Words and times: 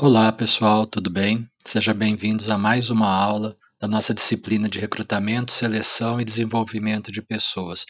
Olá, 0.00 0.30
pessoal, 0.30 0.86
tudo 0.86 1.10
bem? 1.10 1.44
Sejam 1.66 1.92
bem-vindos 1.92 2.48
a 2.48 2.56
mais 2.56 2.88
uma 2.88 3.12
aula 3.12 3.56
da 3.80 3.88
nossa 3.88 4.14
disciplina 4.14 4.68
de 4.68 4.78
recrutamento, 4.78 5.50
seleção 5.50 6.20
e 6.20 6.24
desenvolvimento 6.24 7.10
de 7.10 7.20
pessoas. 7.20 7.84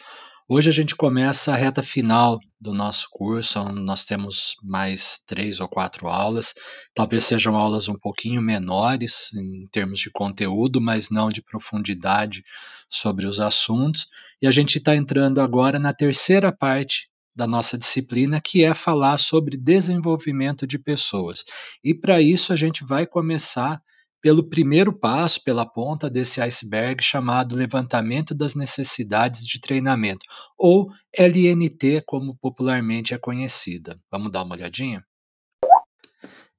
Hoje 0.47 0.69
a 0.71 0.73
gente 0.73 0.95
começa 0.95 1.53
a 1.53 1.55
reta 1.55 1.83
final 1.83 2.39
do 2.59 2.73
nosso 2.73 3.07
curso, 3.11 3.63
nós 3.73 4.05
temos 4.05 4.55
mais 4.63 5.19
três 5.27 5.59
ou 5.59 5.67
quatro 5.67 6.07
aulas. 6.07 6.55
Talvez 6.95 7.25
sejam 7.25 7.55
aulas 7.55 7.87
um 7.87 7.95
pouquinho 7.95 8.41
menores 8.41 9.31
em 9.35 9.67
termos 9.67 9.99
de 9.99 10.09
conteúdo, 10.09 10.81
mas 10.81 11.11
não 11.11 11.29
de 11.29 11.43
profundidade 11.43 12.43
sobre 12.89 13.27
os 13.27 13.39
assuntos. 13.39 14.07
E 14.41 14.47
a 14.47 14.51
gente 14.51 14.79
está 14.79 14.95
entrando 14.95 15.39
agora 15.41 15.77
na 15.77 15.93
terceira 15.93 16.51
parte 16.51 17.08
da 17.39 17.47
nossa 17.47 17.77
disciplina, 17.77 18.41
que 18.41 18.63
é 18.63 18.73
falar 18.73 19.17
sobre 19.17 19.57
desenvolvimento 19.57 20.67
de 20.67 20.77
pessoas. 20.77 21.45
E 21.83 21.93
para 21.93 22.21
isso 22.21 22.51
a 22.51 22.55
gente 22.55 22.85
vai 22.85 23.07
começar 23.07 23.81
pelo 24.21 24.43
primeiro 24.43 24.91
passo, 24.91 25.41
pela 25.41 25.65
ponta 25.65 26.09
desse 26.09 26.41
iceberg 26.41 27.01
chamado 27.01 27.55
levantamento 27.55 28.35
das 28.35 28.55
necessidades 28.55 29.45
de 29.45 29.61
treinamento, 29.61 30.25
ou 30.57 30.89
LNT, 31.17 32.03
como 32.05 32.35
popularmente 32.35 33.13
é 33.13 33.17
conhecida. 33.17 33.97
Vamos 34.11 34.29
dar 34.29 34.43
uma 34.43 34.55
olhadinha? 34.55 35.01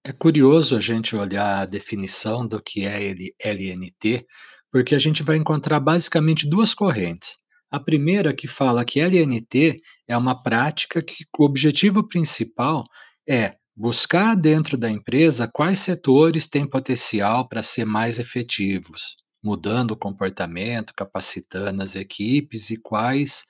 É 0.02 0.12
curioso 0.12 0.74
a 0.74 0.80
gente 0.80 1.14
olhar 1.14 1.60
a 1.60 1.66
definição 1.66 2.48
do 2.48 2.62
que 2.62 2.86
é 2.86 3.14
LNT, 3.44 4.26
porque 4.72 4.94
a 4.94 4.98
gente 4.98 5.22
vai 5.22 5.36
encontrar 5.36 5.78
basicamente 5.78 6.48
duas 6.48 6.72
correntes. 6.72 7.36
A 7.70 7.78
primeira 7.78 8.34
que 8.34 8.48
fala 8.48 8.84
que 8.84 9.00
LNT 9.00 9.80
é 10.08 10.16
uma 10.16 10.42
prática 10.42 11.00
que 11.00 11.24
o 11.38 11.44
objetivo 11.44 12.06
principal 12.06 12.84
é 13.28 13.54
buscar 13.76 14.34
dentro 14.34 14.76
da 14.76 14.90
empresa 14.90 15.48
quais 15.52 15.78
setores 15.78 16.48
têm 16.48 16.66
potencial 16.66 17.48
para 17.48 17.62
ser 17.62 17.86
mais 17.86 18.18
efetivos, 18.18 19.16
mudando 19.42 19.92
o 19.92 19.96
comportamento, 19.96 20.92
capacitando 20.94 21.80
as 21.80 21.94
equipes 21.94 22.70
e 22.70 22.76
quais 22.76 23.44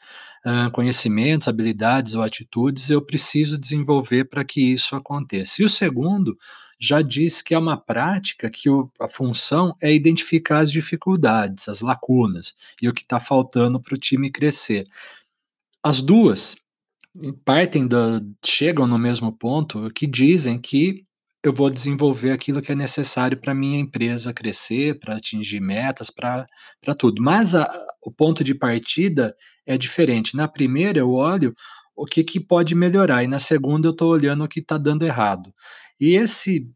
uh, 0.47 0.71
conhecimentos, 0.71 1.49
habilidades 1.49 2.15
ou 2.15 2.23
atitudes 2.23 2.91
eu 2.91 3.01
preciso 3.05 3.59
desenvolver 3.59 4.27
para 4.27 4.45
que 4.45 4.61
isso 4.61 4.95
aconteça. 4.95 5.63
E 5.63 5.65
o 5.65 5.69
segundo 5.69 6.37
já 6.81 7.03
diz 7.03 7.43
que 7.43 7.55
é 7.55 7.59
uma 7.59 7.77
prática 7.77 8.49
que 8.49 8.71
o, 8.71 8.91
a 8.99 9.09
função 9.09 9.77
é 9.83 9.93
identificar 9.93 10.61
as 10.61 10.73
dificuldades, 10.73 11.69
as 11.69 11.83
lacunas 11.83 12.55
e 12.81 12.89
o 12.89 12.95
que 12.95 13.03
está 13.03 13.21
faltando 13.21 13.79
para 13.79 13.95
o 13.95 13.99
time 13.99 14.31
crescer. 14.31 14.87
As 15.83 16.01
duas 16.01 16.57
partem 17.45 17.87
da, 17.87 18.21
chegam 18.45 18.87
no 18.87 18.99
mesmo 18.99 19.31
ponto 19.33 19.91
que 19.91 20.07
dizem 20.07 20.59
que 20.59 21.03
eu 21.45 21.53
vou 21.53 21.71
desenvolver 21.71 22.33
aquilo 22.33 22.61
que 22.61 22.73
é 22.73 22.75
necessário 22.75 23.39
para 23.39 23.55
minha 23.55 23.79
empresa 23.79 24.33
crescer, 24.33 24.99
para 24.99 25.17
atingir 25.17 25.61
metas, 25.61 26.11
para 26.11 26.47
tudo. 26.99 27.23
Mas 27.23 27.55
a, 27.55 27.71
o 28.03 28.11
ponto 28.11 28.45
de 28.45 28.55
partida 28.55 29.35
é 29.67 29.77
diferente. 29.79 30.37
Na 30.37 30.47
primeira 30.47 30.99
eu 30.99 31.11
olho 31.11 31.55
o 31.97 32.05
que, 32.07 32.25
que 32.25 32.41
pode 32.41 32.75
melhorar, 32.75 33.25
e 33.25 33.27
na 33.27 33.39
segunda 33.39 33.87
eu 33.87 33.93
estou 33.93 34.11
olhando 34.11 34.45
o 34.45 34.49
que 34.49 34.61
está 34.61 34.79
dando 34.79 35.05
errado. 35.05 35.53
E 36.01 36.15
esse 36.15 36.67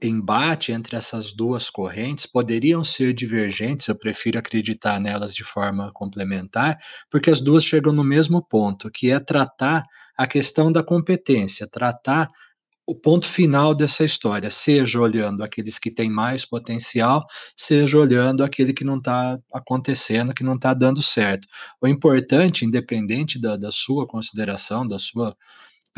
embate 0.00 0.70
entre 0.70 0.96
essas 0.96 1.32
duas 1.32 1.68
correntes 1.68 2.24
poderiam 2.24 2.84
ser 2.84 3.12
divergentes, 3.12 3.88
eu 3.88 3.98
prefiro 3.98 4.38
acreditar 4.38 5.00
nelas 5.00 5.34
de 5.34 5.42
forma 5.42 5.90
complementar, 5.92 6.78
porque 7.10 7.30
as 7.30 7.40
duas 7.40 7.64
chegam 7.64 7.92
no 7.92 8.04
mesmo 8.04 8.40
ponto, 8.40 8.90
que 8.90 9.10
é 9.10 9.18
tratar 9.18 9.82
a 10.16 10.26
questão 10.26 10.70
da 10.70 10.82
competência, 10.82 11.66
tratar 11.66 12.28
o 12.86 12.94
ponto 12.94 13.26
final 13.26 13.74
dessa 13.74 14.02
história, 14.02 14.50
seja 14.50 14.98
olhando 14.98 15.44
aqueles 15.44 15.78
que 15.78 15.90
têm 15.90 16.08
mais 16.08 16.46
potencial, 16.46 17.22
seja 17.54 17.98
olhando 17.98 18.42
aquele 18.42 18.72
que 18.72 18.82
não 18.82 18.96
está 18.96 19.38
acontecendo, 19.52 20.32
que 20.32 20.42
não 20.42 20.54
está 20.54 20.72
dando 20.72 21.02
certo. 21.02 21.46
O 21.82 21.86
importante, 21.86 22.64
independente 22.64 23.38
da, 23.38 23.58
da 23.58 23.70
sua 23.70 24.06
consideração, 24.06 24.86
da 24.86 24.98
sua 24.98 25.36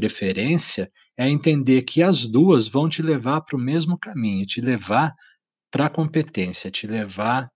preferência, 0.01 0.91
é 1.15 1.29
entender 1.29 1.83
que 1.83 2.03
as 2.03 2.25
duas 2.25 2.67
vão 2.67 2.89
te 2.89 3.03
levar 3.03 3.43
para 3.43 3.55
o 3.55 3.61
mesmo 3.61 3.99
caminho, 3.99 4.47
te 4.47 4.59
levar 4.59 5.13
para 5.71 5.87
a 5.87 5.91
competência, 5.91 6.71
te 6.71 6.87
levar 6.87 7.51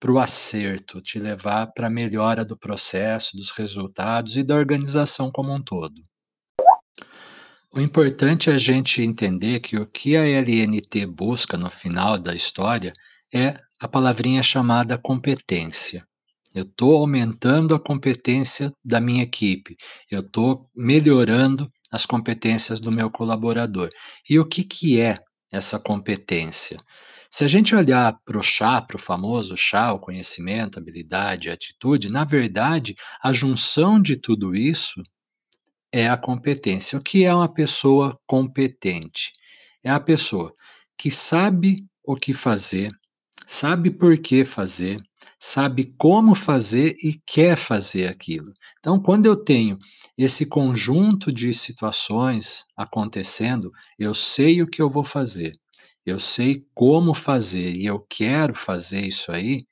para 0.00 0.10
o 0.10 0.18
acerto, 0.18 1.02
te 1.02 1.18
levar 1.18 1.66
para 1.74 1.88
a 1.88 1.90
melhora 1.90 2.46
do 2.46 2.56
processo, 2.56 3.36
dos 3.36 3.50
resultados 3.50 4.38
e 4.38 4.42
da 4.42 4.54
organização 4.54 5.30
como 5.30 5.54
um 5.54 5.62
todo. 5.62 6.02
O 7.74 7.78
importante 7.78 8.48
é 8.48 8.54
a 8.54 8.58
gente 8.58 9.02
entender 9.02 9.60
que 9.60 9.76
o 9.76 9.86
que 9.86 10.16
a 10.16 10.26
LNT 10.26 11.04
busca 11.06 11.58
no 11.58 11.68
final 11.68 12.18
da 12.18 12.34
história 12.34 12.92
é 13.34 13.54
a 13.78 13.86
palavrinha 13.86 14.42
chamada 14.42 14.96
competência. 14.96 16.06
Eu 16.54 16.64
estou 16.64 16.98
aumentando 16.98 17.74
a 17.74 17.80
competência 17.80 18.72
da 18.84 18.98
minha 19.00 19.22
equipe, 19.22 19.76
eu 20.10 20.20
estou 20.20 20.70
melhorando 20.74 21.70
as 21.92 22.06
competências 22.06 22.80
do 22.80 22.90
meu 22.90 23.10
colaborador. 23.10 23.90
E 24.28 24.38
o 24.38 24.46
que, 24.46 24.64
que 24.64 24.98
é 24.98 25.16
essa 25.52 25.78
competência? 25.78 26.78
Se 27.30 27.44
a 27.44 27.48
gente 27.48 27.74
olhar 27.74 28.18
para 28.24 28.38
o 28.38 28.42
chá, 28.42 28.80
para 28.80 28.96
o 28.96 29.00
famoso 29.00 29.56
chá, 29.56 29.92
o 29.92 29.98
conhecimento, 29.98 30.78
habilidade, 30.78 31.50
atitude, 31.50 32.10
na 32.10 32.24
verdade, 32.24 32.96
a 33.22 33.32
junção 33.32 34.00
de 34.00 34.16
tudo 34.16 34.54
isso 34.54 35.02
é 35.90 36.08
a 36.08 36.16
competência. 36.16 36.98
O 36.98 37.02
que 37.02 37.24
é 37.24 37.34
uma 37.34 37.48
pessoa 37.48 38.18
competente? 38.26 39.32
É 39.84 39.90
a 39.90 40.00
pessoa 40.00 40.52
que 40.96 41.10
sabe 41.10 41.86
o 42.04 42.16
que 42.16 42.32
fazer, 42.32 42.90
sabe 43.46 43.90
por 43.90 44.16
que 44.18 44.44
fazer, 44.44 45.02
sabe 45.38 45.92
como 45.98 46.34
fazer 46.34 46.96
e 47.02 47.18
quer 47.26 47.56
fazer 47.56 48.08
aquilo. 48.08 48.52
Então, 48.78 49.00
quando 49.00 49.26
eu 49.26 49.36
tenho 49.36 49.78
esse 50.16 50.46
conjunto 50.46 51.32
de 51.32 51.52
situações 51.52 52.64
acontecendo, 52.76 53.72
eu 53.98 54.14
sei 54.14 54.62
o 54.62 54.66
que 54.66 54.82
eu 54.82 54.88
vou 54.88 55.04
fazer, 55.04 55.52
eu 56.04 56.18
sei 56.18 56.66
como 56.74 57.14
fazer 57.14 57.72
e 57.74 57.86
eu 57.86 58.00
quero 58.08 58.54
fazer 58.54 59.06
isso 59.06 59.32
aí, 59.32 59.62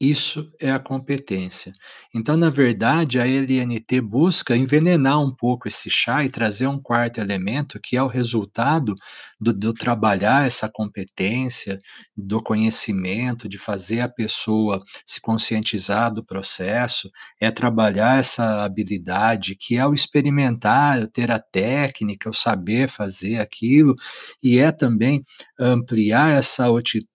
isso 0.00 0.48
é 0.60 0.70
a 0.70 0.78
competência. 0.78 1.72
Então, 2.14 2.36
na 2.36 2.50
verdade, 2.50 3.18
a 3.18 3.26
LNT 3.26 4.00
busca 4.00 4.56
envenenar 4.56 5.20
um 5.20 5.34
pouco 5.34 5.66
esse 5.66 5.90
chá 5.90 6.24
e 6.24 6.30
trazer 6.30 6.68
um 6.68 6.80
quarto 6.80 7.18
elemento, 7.20 7.80
que 7.82 7.96
é 7.96 8.02
o 8.02 8.06
resultado 8.06 8.94
do, 9.40 9.52
do, 9.52 9.72
trabalhar 9.72 10.46
essa 10.46 10.68
competência, 10.68 11.78
do 12.16 12.42
conhecimento, 12.42 13.48
de 13.48 13.58
fazer 13.58 14.00
a 14.00 14.08
pessoa 14.08 14.82
se 15.06 15.20
conscientizar 15.20 16.12
do 16.12 16.24
processo, 16.24 17.10
é 17.40 17.50
trabalhar 17.50 18.18
essa 18.18 18.64
habilidade, 18.64 19.56
que 19.56 19.76
é 19.76 19.86
o 19.86 19.94
experimentar, 19.94 21.06
ter 21.08 21.30
a 21.30 21.38
técnica, 21.38 22.30
o 22.30 22.34
saber 22.34 22.88
fazer 22.88 23.38
aquilo, 23.38 23.94
e 24.42 24.58
é 24.58 24.72
também 24.72 25.22
ampliar 25.58 26.30
essa, 26.38 26.64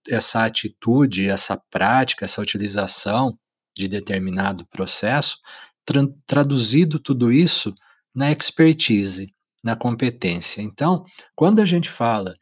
essa 0.09 0.45
atitude, 0.45 1.29
essa 1.29 1.59
prática, 1.69 2.25
essa 2.25 2.41
utilização 2.41 3.37
de 3.75 3.87
determinado 3.87 4.65
processo, 4.67 5.37
tra 5.85 6.01
traduzido 6.25 6.99
tudo 6.99 7.31
isso 7.31 7.73
na 8.13 8.31
expertise, 8.31 9.32
na 9.63 9.75
competência. 9.75 10.61
Então, 10.61 11.03
quando 11.35 11.59
a 11.59 11.65
gente 11.65 11.89
fala 11.89 12.33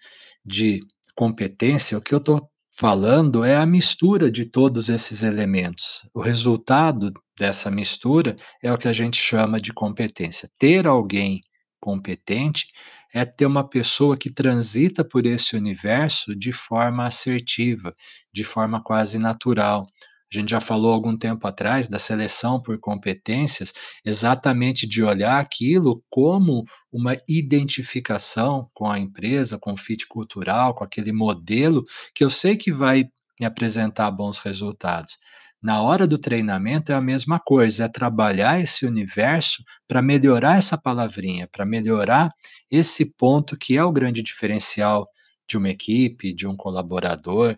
de 0.45 0.79
competência, 1.15 1.97
o 1.97 2.01
que 2.01 2.13
eu 2.13 2.17
estou 2.17 2.49
falando 2.71 3.43
é 3.43 3.57
a 3.57 3.65
mistura 3.65 4.31
de 4.31 4.45
todos 4.45 4.89
esses 4.89 5.23
elementos. 5.23 6.09
O 6.13 6.21
resultado 6.21 7.11
dessa 7.37 7.69
mistura 7.69 8.35
é 8.63 8.71
o 8.71 8.77
que 8.77 8.87
a 8.87 8.93
gente 8.93 9.17
chama 9.17 9.59
de 9.59 9.71
competência. 9.73 10.49
Ter 10.57 10.87
alguém 10.87 11.41
competente 11.79 12.67
é 13.13 13.25
ter 13.25 13.45
uma 13.45 13.67
pessoa 13.67 14.15
que 14.15 14.29
transita 14.29 15.03
por 15.03 15.25
esse 15.25 15.55
universo 15.55 16.35
de 16.35 16.51
forma 16.51 17.05
assertiva, 17.05 17.93
de 18.33 18.43
forma 18.43 18.81
quase 18.81 19.19
natural, 19.19 19.85
a 20.33 20.39
gente 20.39 20.51
já 20.51 20.61
falou 20.61 20.93
algum 20.93 21.17
tempo 21.17 21.45
atrás 21.45 21.89
da 21.89 21.99
seleção 21.99 22.61
por 22.61 22.79
competências, 22.79 23.73
exatamente 24.05 24.87
de 24.87 25.03
olhar 25.03 25.39
aquilo 25.39 26.01
como 26.09 26.63
uma 26.91 27.17
identificação 27.27 28.69
com 28.73 28.89
a 28.89 28.97
empresa, 28.97 29.59
com 29.59 29.73
o 29.73 29.77
fit 29.77 30.07
cultural, 30.07 30.73
com 30.73 30.83
aquele 30.83 31.11
modelo 31.11 31.83
que 32.15 32.23
eu 32.23 32.29
sei 32.29 32.55
que 32.55 32.71
vai 32.71 33.09
me 33.39 33.45
apresentar 33.45 34.09
bons 34.11 34.39
resultados. 34.39 35.17
Na 35.61 35.81
hora 35.81 36.07
do 36.07 36.17
treinamento 36.17 36.91
é 36.91 36.95
a 36.95 37.01
mesma 37.01 37.39
coisa, 37.39 37.83
é 37.83 37.87
trabalhar 37.87 38.59
esse 38.59 38.85
universo 38.85 39.63
para 39.87 40.01
melhorar 40.01 40.57
essa 40.57 40.77
palavrinha, 40.77 41.47
para 41.51 41.65
melhorar 41.65 42.29
esse 42.69 43.05
ponto 43.17 43.57
que 43.57 43.77
é 43.77 43.83
o 43.83 43.91
grande 43.91 44.23
diferencial 44.23 45.05
de 45.47 45.57
uma 45.57 45.69
equipe, 45.69 46.33
de 46.33 46.47
um 46.47 46.55
colaborador, 46.55 47.55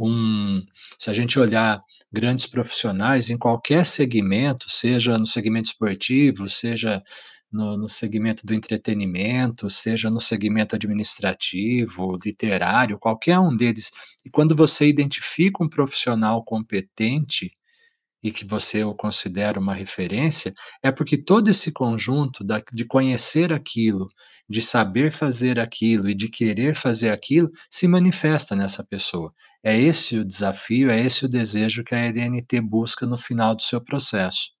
um, 0.00 0.64
se 0.98 1.10
a 1.10 1.12
gente 1.12 1.38
olhar 1.38 1.80
grandes 2.10 2.46
profissionais 2.46 3.28
em 3.28 3.36
qualquer 3.36 3.84
segmento, 3.84 4.70
seja 4.70 5.18
no 5.18 5.26
segmento 5.26 5.68
esportivo, 5.68 6.48
seja 6.48 7.02
no, 7.52 7.76
no 7.76 7.88
segmento 7.88 8.46
do 8.46 8.54
entretenimento, 8.54 9.68
seja 9.68 10.08
no 10.08 10.20
segmento 10.20 10.74
administrativo, 10.74 12.16
literário, 12.24 12.98
qualquer 12.98 13.38
um 13.38 13.54
deles, 13.54 13.90
e 14.24 14.30
quando 14.30 14.56
você 14.56 14.86
identifica 14.86 15.62
um 15.62 15.68
profissional 15.68 16.42
competente, 16.44 17.52
e 18.22 18.30
que 18.30 18.44
você 18.44 18.84
o 18.84 18.94
considera 18.94 19.58
uma 19.58 19.74
referência, 19.74 20.52
é 20.82 20.90
porque 20.90 21.16
todo 21.16 21.48
esse 21.48 21.72
conjunto 21.72 22.44
da, 22.44 22.62
de 22.72 22.84
conhecer 22.84 23.52
aquilo, 23.52 24.06
de 24.48 24.60
saber 24.60 25.12
fazer 25.12 25.58
aquilo 25.58 26.08
e 26.08 26.14
de 26.14 26.28
querer 26.28 26.74
fazer 26.74 27.10
aquilo 27.10 27.48
se 27.70 27.86
manifesta 27.88 28.54
nessa 28.54 28.84
pessoa. 28.84 29.32
É 29.62 29.78
esse 29.78 30.18
o 30.18 30.24
desafio, 30.24 30.90
é 30.90 31.00
esse 31.00 31.24
o 31.24 31.28
desejo 31.28 31.84
que 31.84 31.94
a 31.94 31.98
LNT 31.98 32.60
busca 32.60 33.06
no 33.06 33.16
final 33.16 33.54
do 33.54 33.62
seu 33.62 33.80
processo. 33.80 34.59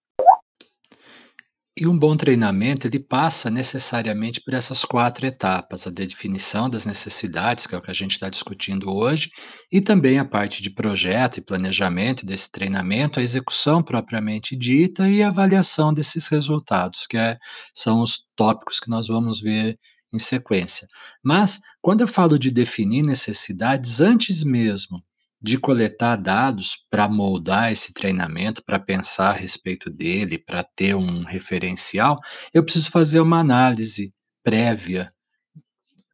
E 1.76 1.86
um 1.86 1.96
bom 1.96 2.16
treinamento, 2.16 2.86
ele 2.86 2.98
passa 2.98 3.48
necessariamente 3.48 4.40
por 4.40 4.54
essas 4.54 4.84
quatro 4.84 5.24
etapas: 5.24 5.86
a 5.86 5.90
definição 5.90 6.68
das 6.68 6.84
necessidades, 6.84 7.66
que 7.66 7.74
é 7.74 7.78
o 7.78 7.82
que 7.82 7.90
a 7.90 7.94
gente 7.94 8.12
está 8.12 8.28
discutindo 8.28 8.92
hoje, 8.92 9.30
e 9.70 9.80
também 9.80 10.18
a 10.18 10.24
parte 10.24 10.62
de 10.62 10.70
projeto 10.70 11.38
e 11.38 11.40
planejamento 11.40 12.26
desse 12.26 12.50
treinamento, 12.50 13.20
a 13.20 13.22
execução 13.22 13.82
propriamente 13.82 14.56
dita 14.56 15.08
e 15.08 15.22
a 15.22 15.28
avaliação 15.28 15.92
desses 15.92 16.26
resultados, 16.26 17.06
que 17.06 17.16
é, 17.16 17.38
são 17.72 18.02
os 18.02 18.24
tópicos 18.36 18.80
que 18.80 18.90
nós 18.90 19.06
vamos 19.06 19.40
ver 19.40 19.78
em 20.12 20.18
sequência. 20.18 20.88
Mas, 21.24 21.60
quando 21.80 22.00
eu 22.00 22.08
falo 22.08 22.36
de 22.38 22.50
definir 22.50 23.02
necessidades, 23.02 24.00
antes 24.00 24.42
mesmo 24.42 25.02
de 25.40 25.58
coletar 25.58 26.16
dados 26.16 26.84
para 26.90 27.08
moldar 27.08 27.72
esse 27.72 27.94
treinamento, 27.94 28.62
para 28.62 28.78
pensar 28.78 29.30
a 29.30 29.38
respeito 29.38 29.88
dele, 29.88 30.36
para 30.36 30.62
ter 30.62 30.94
um 30.94 31.24
referencial, 31.24 32.18
eu 32.52 32.62
preciso 32.62 32.90
fazer 32.90 33.20
uma 33.20 33.40
análise 33.40 34.12
prévia 34.42 35.06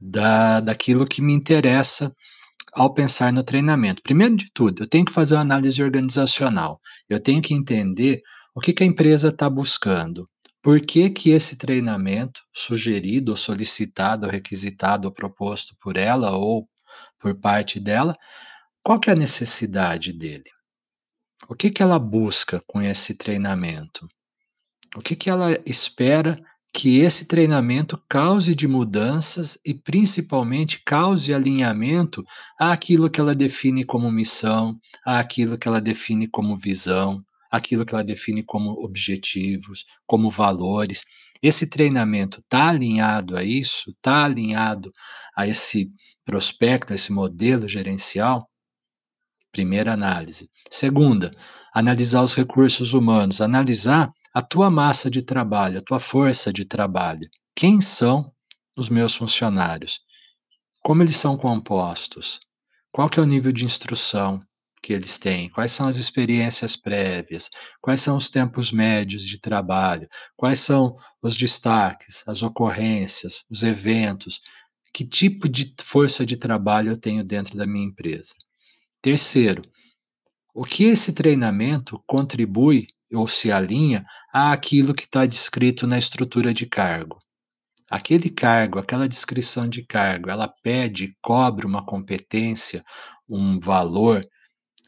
da, 0.01 0.61
daquilo 0.61 1.07
que 1.07 1.21
me 1.21 1.33
interessa 1.33 2.13
ao 2.73 2.93
pensar 2.93 3.33
no 3.33 3.43
treinamento. 3.43 4.03
Primeiro 4.03 4.37
de 4.37 4.51
tudo, 4.53 4.83
eu 4.83 4.87
tenho 4.87 5.05
que 5.05 5.13
fazer 5.13 5.35
uma 5.35 5.41
análise 5.41 5.83
organizacional. 5.83 6.79
Eu 7.09 7.19
tenho 7.19 7.41
que 7.43 7.55
entender 7.55 8.23
o 8.55 8.61
que, 8.61 8.73
que 8.73 8.85
a 8.85 8.87
empresa 8.87 9.29
está 9.29 9.49
buscando. 9.49 10.29
Por 10.63 10.81
que, 10.81 11.09
que 11.11 11.31
esse 11.31 11.57
treinamento 11.57 12.43
sugerido, 12.53 13.37
solicitado, 13.37 14.29
requisitado, 14.29 15.09
ou 15.09 15.15
proposto 15.15 15.75
por 15.81 15.97
ela 15.97 16.33
ou 16.33 16.69
por 17.19 17.35
parte 17.41 17.81
dela, 17.81 18.15
qual 18.87 19.01
que 19.01 19.11
é 19.11 19.15
a 19.15 19.17
necessidade 19.17 20.13
dele? 20.13 20.45
O 21.49 21.57
que, 21.57 21.71
que 21.71 21.83
ela 21.83 21.99
busca 21.99 22.63
com 22.69 22.81
esse 22.81 23.17
treinamento? 23.17 24.07
O 24.95 25.01
que, 25.01 25.17
que 25.17 25.29
ela 25.29 25.61
espera 25.67 26.41
que 26.73 27.01
esse 27.01 27.25
treinamento 27.25 28.01
cause 28.09 28.55
de 28.55 28.69
mudanças 28.69 29.59
e, 29.67 29.75
principalmente, 29.75 30.85
cause 30.87 31.35
alinhamento 31.35 32.23
àquilo 32.57 33.11
que 33.11 33.21
ela 33.21 33.35
define 33.35 33.85
como 33.85 34.09
missão, 34.09 34.79
àquilo 35.05 35.59
que 35.59 35.67
ela 35.67 35.81
define 35.81 36.29
como 36.29 36.55
visão, 36.55 37.21
aquilo 37.51 37.85
que 37.85 37.93
ela 37.93 38.05
define 38.05 38.45
como 38.45 38.71
objetivos, 38.85 39.85
como 40.07 40.31
valores. 40.31 41.03
Esse 41.43 41.67
treinamento 41.67 42.39
está 42.39 42.69
alinhado 42.69 43.37
a 43.37 43.43
isso? 43.43 43.91
Está 43.91 44.27
alinhado 44.27 44.93
a 45.37 45.45
esse 45.45 45.91
prospecto, 46.25 46.93
a 46.93 46.95
esse 46.95 47.13
modelo 47.13 47.67
gerencial? 47.67 48.49
Primeira 49.57 49.95
análise. 49.95 50.51
Segunda, 50.71 51.31
analisar 51.73 52.21
os 52.21 52.35
recursos 52.35 52.93
humanos, 52.93 53.41
analisar 53.41 54.07
a 54.35 54.43
tua 54.43 54.71
massa 54.71 55.11
de 55.11 55.23
trabalho, 55.23 55.79
a 55.79 55.81
tua 55.81 55.99
força 55.99 56.53
de 56.53 56.67
trabalho. 56.67 57.27
Quem 57.55 57.81
são 57.81 58.31
os 58.77 58.91
meus 58.91 59.15
funcionários? 59.15 60.01
Como 60.83 61.03
eles 61.03 61.17
são 61.17 61.39
compostos? 61.39 62.39
Qual 62.93 63.09
que 63.09 63.19
é 63.19 63.23
o 63.23 63.27
nível 63.27 63.51
de 63.51 63.65
instrução 63.65 64.43
que 64.83 64.93
eles 64.93 65.17
têm? 65.17 65.49
Quais 65.49 65.73
são 65.73 65.89
as 65.89 65.97
experiências 65.97 66.77
prévias? 66.77 67.49
Quais 67.81 68.03
são 68.03 68.19
os 68.19 68.29
tempos 68.29 68.71
médios 68.71 69.25
de 69.25 69.41
trabalho? 69.41 70.07
Quais 70.37 70.61
são 70.61 70.95
os 71.23 71.35
destaques, 71.35 72.23
as 72.29 72.43
ocorrências, 72.43 73.43
os 73.49 73.63
eventos? 73.63 74.39
Que 74.93 75.03
tipo 75.03 75.49
de 75.49 75.75
força 75.83 76.27
de 76.27 76.37
trabalho 76.37 76.91
eu 76.91 76.97
tenho 76.99 77.25
dentro 77.25 77.57
da 77.57 77.65
minha 77.65 77.87
empresa? 77.87 78.35
Terceiro, 79.07 79.63
o 80.53 80.65
que 80.65 80.83
esse 80.83 81.13
treinamento 81.13 82.03
contribui 82.09 82.89
ou 83.15 83.29
se 83.29 83.53
alinha 83.53 84.05
àquilo 84.33 84.93
que 84.93 85.05
está 85.05 85.25
descrito 85.25 85.87
na 85.87 85.97
estrutura 85.97 86.53
de 86.53 86.67
cargo. 86.67 87.17
Aquele 87.89 88.29
cargo, 88.29 88.81
aquela 88.81 89.09
descrição 89.09 89.69
de 89.69 89.87
cargo, 89.87 90.29
ela 90.29 90.53
pede, 90.61 91.17
cobra 91.23 91.69
uma 91.69 91.87
competência, 91.87 92.83
um 93.29 93.61
valor 93.61 94.27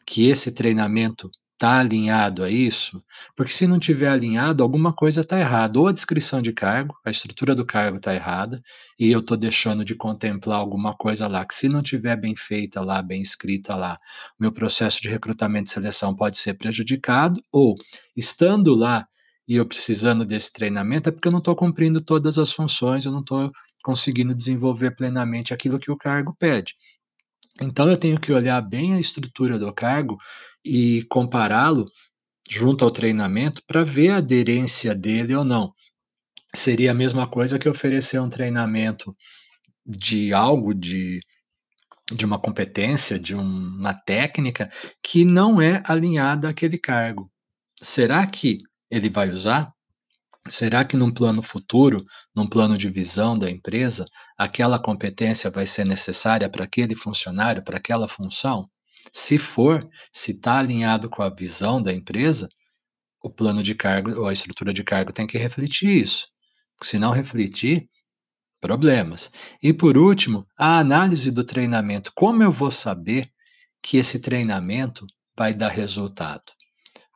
que 0.05 0.27
esse 0.27 0.51
treinamento 0.51 1.31
está 1.59 1.79
alinhado 1.79 2.41
a 2.41 2.49
isso, 2.49 3.03
porque 3.35 3.51
se 3.51 3.67
não 3.67 3.77
tiver 3.77 4.07
alinhado, 4.07 4.63
alguma 4.63 4.93
coisa 4.93 5.19
está 5.19 5.37
errada. 5.37 5.77
Ou 5.77 5.87
a 5.87 5.91
descrição 5.91 6.41
de 6.41 6.53
cargo, 6.53 6.95
a 7.05 7.11
estrutura 7.11 7.53
do 7.53 7.65
cargo 7.65 7.97
está 7.97 8.15
errada, 8.15 8.63
e 8.97 9.11
eu 9.11 9.19
estou 9.19 9.35
deixando 9.35 9.83
de 9.83 9.93
contemplar 9.93 10.57
alguma 10.57 10.93
coisa 10.95 11.27
lá, 11.27 11.45
que 11.45 11.53
se 11.53 11.67
não 11.67 11.83
tiver 11.83 12.15
bem 12.15 12.33
feita 12.33 12.79
lá, 12.79 13.01
bem 13.01 13.21
escrita 13.21 13.75
lá, 13.75 13.99
meu 14.39 14.53
processo 14.53 15.01
de 15.01 15.09
recrutamento 15.09 15.69
e 15.69 15.73
seleção 15.73 16.15
pode 16.15 16.37
ser 16.37 16.53
prejudicado, 16.53 17.43
ou 17.51 17.75
estando 18.15 18.73
lá 18.73 19.05
e 19.45 19.55
eu 19.55 19.65
precisando 19.65 20.25
desse 20.25 20.53
treinamento, 20.53 21.09
é 21.09 21.11
porque 21.11 21.27
eu 21.27 21.31
não 21.31 21.39
estou 21.39 21.55
cumprindo 21.55 21.99
todas 21.99 22.37
as 22.37 22.53
funções, 22.53 23.03
eu 23.03 23.11
não 23.11 23.19
estou 23.19 23.51
conseguindo 23.83 24.33
desenvolver 24.33 24.91
plenamente 24.95 25.53
aquilo 25.53 25.79
que 25.79 25.91
o 25.91 25.97
cargo 25.97 26.33
pede. 26.39 26.73
Então 27.61 27.89
eu 27.89 27.97
tenho 27.97 28.19
que 28.19 28.31
olhar 28.31 28.61
bem 28.61 28.93
a 28.93 28.99
estrutura 28.99 29.59
do 29.59 29.73
cargo 29.73 30.17
e 30.63 31.03
compará-lo 31.09 31.85
junto 32.49 32.83
ao 32.83 32.91
treinamento 32.91 33.61
para 33.67 33.83
ver 33.83 34.09
a 34.09 34.17
aderência 34.17 34.95
dele 34.95 35.35
ou 35.35 35.43
não. 35.43 35.73
Seria 36.53 36.91
a 36.91 36.95
mesma 36.95 37.27
coisa 37.27 37.59
que 37.59 37.69
oferecer 37.69 38.19
um 38.19 38.29
treinamento 38.29 39.15
de 39.85 40.33
algo, 40.33 40.73
de, 40.73 41.19
de 42.11 42.25
uma 42.25 42.39
competência, 42.39 43.19
de 43.19 43.35
uma 43.35 43.93
técnica 43.93 44.71
que 45.03 45.23
não 45.23 45.61
é 45.61 45.83
alinhada 45.85 46.49
àquele 46.49 46.77
cargo. 46.77 47.29
Será 47.81 48.25
que 48.25 48.57
ele 48.89 49.09
vai 49.09 49.29
usar? 49.29 49.71
Será 50.47 50.83
que 50.83 50.97
num 50.97 51.13
plano 51.13 51.43
futuro, 51.43 52.03
num 52.35 52.47
plano 52.47 52.75
de 52.77 52.89
visão 52.89 53.37
da 53.37 53.49
empresa, 53.49 54.07
aquela 54.37 54.79
competência 54.79 55.51
vai 55.51 55.67
ser 55.67 55.85
necessária 55.85 56.49
para 56.49 56.65
aquele 56.65 56.95
funcionário, 56.95 57.63
para 57.63 57.77
aquela 57.77 58.07
função? 58.07 58.67
Se 59.11 59.37
for, 59.37 59.83
se 60.11 60.31
está 60.31 60.59
alinhado 60.59 61.09
com 61.09 61.21
a 61.21 61.29
visão 61.29 61.81
da 61.81 61.93
empresa, 61.93 62.49
o 63.21 63.29
plano 63.29 63.61
de 63.61 63.75
cargo 63.75 64.11
ou 64.19 64.27
a 64.27 64.33
estrutura 64.33 64.73
de 64.73 64.83
cargo 64.83 65.11
tem 65.11 65.27
que 65.27 65.37
refletir 65.37 65.89
isso. 65.89 66.27
Se 66.81 66.97
não 66.97 67.11
refletir, 67.11 67.87
problemas. 68.59 69.31
E 69.61 69.73
por 69.73 69.97
último, 69.97 70.45
a 70.57 70.79
análise 70.79 71.31
do 71.31 71.43
treinamento. 71.43 72.11
Como 72.15 72.43
eu 72.43 72.51
vou 72.51 72.71
saber 72.71 73.29
que 73.81 73.97
esse 73.97 74.19
treinamento 74.19 75.05
vai 75.37 75.53
dar 75.53 75.69
resultado? 75.69 76.43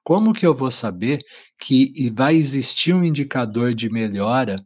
Como 0.04 0.34
que 0.34 0.46
eu 0.46 0.54
vou 0.54 0.72
saber 0.72 1.22
que 1.58 2.12
vai 2.14 2.36
existir 2.36 2.94
um 2.94 3.04
indicador 3.04 3.74
de 3.74 3.90
melhora 3.90 4.66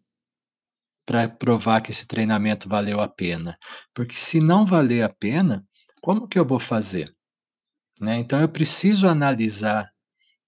para 1.05 1.29
provar 1.29 1.81
que 1.81 1.91
esse 1.91 2.07
treinamento 2.07 2.67
valeu 2.67 3.00
a 3.00 3.07
pena? 3.07 3.57
Porque 3.93 4.15
se 4.15 4.41
não 4.41 4.65
valer 4.65 5.03
a 5.03 5.10
pena, 5.10 5.63
como 6.01 6.27
que 6.27 6.39
eu 6.39 6.46
vou 6.46 6.60
fazer? 6.60 7.15
Né? 8.01 8.18
Então 8.18 8.39
eu 8.42 8.50
preciso 8.50 9.08
analisar 9.08 9.89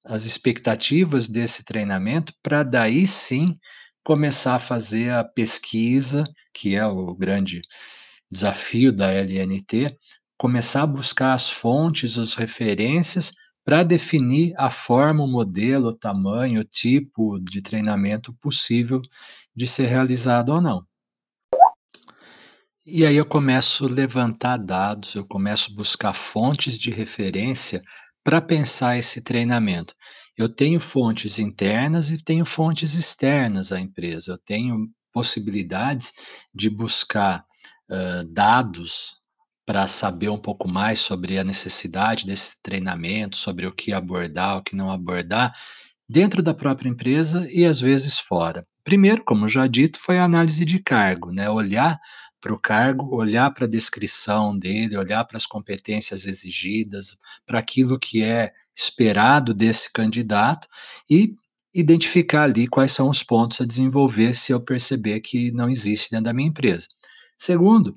as 0.05 0.25
expectativas 0.25 1.29
desse 1.29 1.63
treinamento 1.63 2.33
para 2.41 2.63
daí 2.63 3.07
sim 3.07 3.57
começar 4.03 4.55
a 4.55 4.59
fazer 4.59 5.11
a 5.11 5.23
pesquisa, 5.23 6.23
que 6.53 6.75
é 6.75 6.85
o 6.85 7.13
grande 7.15 7.61
desafio 8.31 8.91
da 8.91 9.11
LNT, 9.11 9.97
começar 10.37 10.83
a 10.83 10.87
buscar 10.87 11.33
as 11.33 11.49
fontes, 11.49 12.17
as 12.17 12.33
referências 12.35 13.33
para 13.65 13.83
definir 13.83 14.53
a 14.57 14.69
forma, 14.69 15.23
o 15.23 15.27
modelo, 15.27 15.89
o 15.89 15.95
tamanho, 15.95 16.61
o 16.61 16.63
tipo 16.63 17.39
de 17.39 17.61
treinamento 17.61 18.33
possível 18.41 19.01
de 19.55 19.67
ser 19.67 19.87
realizado 19.87 20.49
ou 20.49 20.61
não. 20.61 20.88
E 22.91 23.05
aí 23.05 23.17
eu 23.17 23.25
começo 23.25 23.85
a 23.85 23.89
levantar 23.89 24.57
dados, 24.57 25.13
eu 25.13 25.23
começo 25.23 25.71
a 25.71 25.75
buscar 25.75 26.11
fontes 26.11 26.75
de 26.75 26.89
referência 26.89 27.83
para 28.23 28.41
pensar 28.41 28.97
esse 28.97 29.21
treinamento. 29.21 29.93
Eu 30.35 30.49
tenho 30.49 30.79
fontes 30.79 31.37
internas 31.37 32.09
e 32.09 32.17
tenho 32.17 32.43
fontes 32.45 32.95
externas 32.95 33.71
à 33.71 33.79
empresa. 33.79 34.31
Eu 34.31 34.37
tenho 34.39 34.89
possibilidades 35.13 36.13
de 36.51 36.67
buscar 36.67 37.45
uh, 37.91 38.23
dados 38.27 39.19
para 39.67 39.85
saber 39.85 40.29
um 40.29 40.37
pouco 40.37 40.67
mais 40.67 40.99
sobre 40.99 41.37
a 41.37 41.43
necessidade 41.43 42.25
desse 42.25 42.59
treinamento, 42.63 43.37
sobre 43.37 43.67
o 43.67 43.71
que 43.71 43.93
abordar, 43.93 44.57
o 44.57 44.63
que 44.63 44.75
não 44.75 44.89
abordar, 44.89 45.53
dentro 46.09 46.41
da 46.41 46.55
própria 46.55 46.89
empresa 46.89 47.47
e 47.51 47.65
às 47.65 47.79
vezes 47.79 48.17
fora. 48.17 48.65
Primeiro, 48.83 49.23
como 49.23 49.47
já 49.47 49.67
dito, 49.67 49.99
foi 49.99 50.17
a 50.17 50.23
análise 50.23 50.65
de 50.65 50.79
cargo, 50.79 51.31
né? 51.31 51.47
Olhar 51.47 51.99
para 52.41 52.53
o 52.53 52.59
cargo, 52.59 53.15
olhar 53.15 53.51
para 53.51 53.65
a 53.65 53.69
descrição 53.69 54.57
dele, 54.57 54.97
olhar 54.97 55.23
para 55.25 55.37
as 55.37 55.45
competências 55.45 56.25
exigidas, 56.25 57.17
para 57.45 57.59
aquilo 57.59 57.99
que 57.99 58.23
é 58.23 58.51
esperado 58.75 59.53
desse 59.53 59.91
candidato 59.91 60.67
e 61.09 61.35
identificar 61.73 62.43
ali 62.43 62.67
quais 62.67 62.91
são 62.91 63.09
os 63.09 63.23
pontos 63.23 63.61
a 63.61 63.65
desenvolver 63.65 64.33
se 64.33 64.51
eu 64.51 64.59
perceber 64.59 65.19
que 65.19 65.51
não 65.51 65.69
existe 65.69 66.09
dentro 66.11 66.25
da 66.25 66.33
minha 66.33 66.47
empresa. 66.49 66.87
Segundo, 67.37 67.95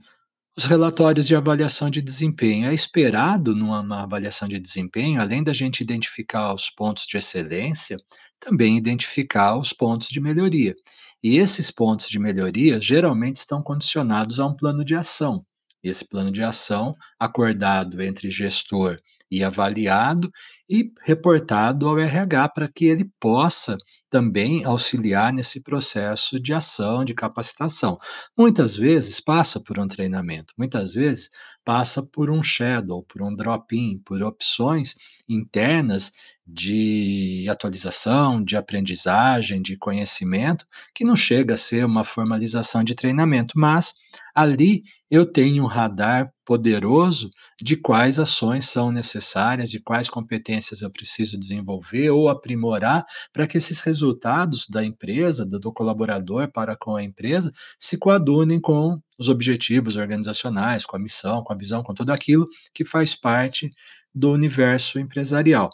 os 0.56 0.64
relatórios 0.64 1.26
de 1.26 1.34
avaliação 1.34 1.88
de 1.88 2.02
desempenho. 2.02 2.66
É 2.66 2.75
esperado 2.75 3.54
numa 3.54 4.02
avaliação 4.02 4.46
de 4.46 4.61
desempenho, 4.61 5.20
além 5.20 5.42
da 5.42 5.52
gente 5.52 5.80
identificar 5.80 6.52
os 6.52 6.68
pontos 6.68 7.06
de 7.06 7.16
excelência, 7.16 7.99
também 8.38 8.76
identificar 8.76 9.56
os 9.56 9.72
pontos 9.72 10.08
de 10.08 10.20
melhoria. 10.20 10.75
E 11.23 11.38
esses 11.38 11.71
pontos 11.71 12.09
de 12.09 12.19
melhoria 12.19 12.81
geralmente 12.81 13.37
estão 13.37 13.62
condicionados 13.62 14.41
a 14.41 14.47
um 14.47 14.57
plano 14.57 14.85
de 14.85 14.95
ação. 14.95 15.45
Esse 15.83 16.09
plano 16.09 16.31
de 16.31 16.43
ação 16.43 16.95
acordado 17.19 18.00
entre 18.00 18.31
gestor 18.31 19.00
e 19.29 19.43
avaliado 19.43 20.31
e 20.71 20.93
reportado 21.02 21.88
ao 21.88 21.99
RH 21.99 22.49
para 22.50 22.69
que 22.69 22.85
ele 22.87 23.11
possa 23.19 23.76
também 24.09 24.64
auxiliar 24.64 25.33
nesse 25.33 25.61
processo 25.62 26.38
de 26.38 26.55
ação, 26.55 27.05
de 27.05 27.14
capacitação. 27.14 27.99
Muitas 28.38 28.76
vezes 28.76 29.21
passa 29.21 29.61
por 29.61 29.79
um 29.81 29.88
treinamento, 29.88 30.55
muitas 30.57 30.95
vezes 30.95 31.29
passa 31.64 32.02
por 32.02 32.31
um 32.31 32.42
shadow, 32.42 33.02
por 33.02 33.23
um 33.23 33.35
drop-in, 33.35 33.99
por 33.99 34.23
opções 34.23 34.95
internas 35.28 36.12
de 36.47 37.47
atualização, 37.49 38.42
de 38.42 38.57
aprendizagem, 38.57 39.62
de 39.62 39.76
conhecimento, 39.76 40.66
que 40.95 41.04
não 41.04 41.14
chega 41.16 41.54
a 41.54 41.59
ser 41.59 41.85
uma 41.85 42.04
formalização 42.04 42.83
de 42.83 42.95
treinamento, 42.95 43.54
mas 43.57 43.95
ali 44.34 44.82
eu 45.10 45.26
tenho 45.26 45.64
um 45.64 45.66
radar 45.66 46.32
poderoso 46.44 47.30
de 47.60 47.76
quais 47.76 48.18
ações 48.18 48.64
são 48.64 48.90
necessárias, 48.90 49.70
de 49.70 49.78
quais 49.78 50.08
competências 50.08 50.82
eu 50.82 50.90
preciso 50.90 51.38
desenvolver 51.38 52.10
ou 52.10 52.28
aprimorar 52.28 53.04
para 53.32 53.46
que 53.46 53.58
esses 53.58 53.80
resultados 53.80 54.66
da 54.68 54.84
empresa, 54.84 55.46
do 55.46 55.72
colaborador 55.72 56.50
para 56.50 56.76
com 56.76 56.96
a 56.96 57.02
empresa, 57.02 57.52
se 57.78 57.96
coadunem 57.96 58.60
com 58.60 58.98
os 59.18 59.28
objetivos 59.28 59.96
organizacionais, 59.96 60.84
com 60.84 60.96
a 60.96 61.00
missão, 61.00 61.42
com 61.42 61.52
a 61.52 61.56
visão, 61.56 61.82
com 61.82 61.94
tudo 61.94 62.10
aquilo 62.10 62.46
que 62.74 62.84
faz 62.84 63.14
parte 63.14 63.70
do 64.14 64.32
universo 64.32 64.98
empresarial. 64.98 65.70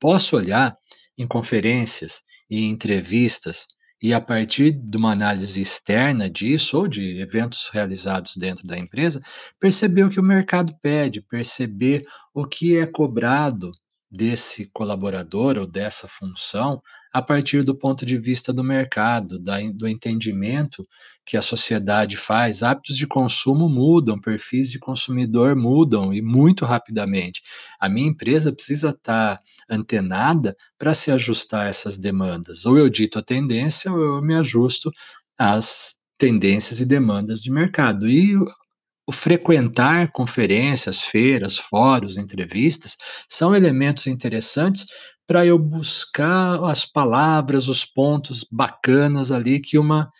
Posso 0.00 0.36
olhar 0.36 0.76
em 1.16 1.26
conferências 1.26 2.22
e 2.50 2.64
entrevistas 2.64 3.66
e 4.02 4.14
a 4.14 4.20
partir 4.20 4.70
de 4.70 4.96
uma 4.96 5.12
análise 5.12 5.60
externa 5.60 6.30
disso 6.30 6.78
ou 6.78 6.88
de 6.88 7.20
eventos 7.20 7.68
realizados 7.68 8.36
dentro 8.36 8.66
da 8.66 8.78
empresa, 8.78 9.20
perceber 9.58 10.04
o 10.04 10.10
que 10.10 10.20
o 10.20 10.24
mercado 10.24 10.72
pede, 10.80 11.20
perceber 11.20 12.02
o 12.32 12.46
que 12.46 12.76
é 12.76 12.86
cobrado 12.86 13.72
desse 14.10 14.70
colaborador 14.72 15.58
ou 15.58 15.66
dessa 15.66 16.08
função 16.08 16.80
a 17.12 17.20
partir 17.20 17.62
do 17.62 17.74
ponto 17.74 18.06
de 18.06 18.16
vista 18.16 18.52
do 18.52 18.64
mercado, 18.64 19.38
da, 19.38 19.58
do 19.74 19.86
entendimento 19.86 20.86
que 21.26 21.36
a 21.36 21.42
sociedade 21.42 22.16
faz. 22.16 22.62
Hábitos 22.62 22.96
de 22.96 23.06
consumo 23.06 23.68
mudam, 23.68 24.18
perfis 24.18 24.70
de 24.70 24.78
consumidor 24.78 25.54
mudam 25.54 26.12
e 26.12 26.22
muito 26.22 26.64
rapidamente. 26.64 27.42
A 27.78 27.88
minha 27.88 28.08
empresa 28.08 28.52
precisa 28.52 28.90
estar 28.90 29.38
antenada 29.68 30.56
para 30.78 30.94
se 30.94 31.10
ajustar 31.10 31.66
a 31.66 31.68
essas 31.68 31.98
demandas. 31.98 32.64
Ou 32.64 32.78
eu 32.78 32.88
dito 32.88 33.18
a 33.18 33.22
tendência, 33.22 33.92
ou 33.92 33.98
eu 33.98 34.22
me 34.22 34.34
ajusto 34.34 34.90
às 35.38 35.96
tendências 36.16 36.80
e 36.80 36.86
demandas 36.86 37.42
de 37.42 37.50
mercado. 37.50 38.08
E 38.08 38.36
o 39.08 39.12
frequentar 39.12 40.12
conferências, 40.12 41.00
feiras, 41.00 41.56
fóruns, 41.56 42.18
entrevistas 42.18 42.94
são 43.26 43.56
elementos 43.56 44.06
interessantes 44.06 44.86
para 45.26 45.46
eu 45.46 45.58
buscar 45.58 46.62
as 46.64 46.84
palavras, 46.84 47.68
os 47.68 47.86
pontos 47.86 48.46
bacanas 48.52 49.32
ali 49.32 49.60
que 49.60 49.78
uma 49.78 50.10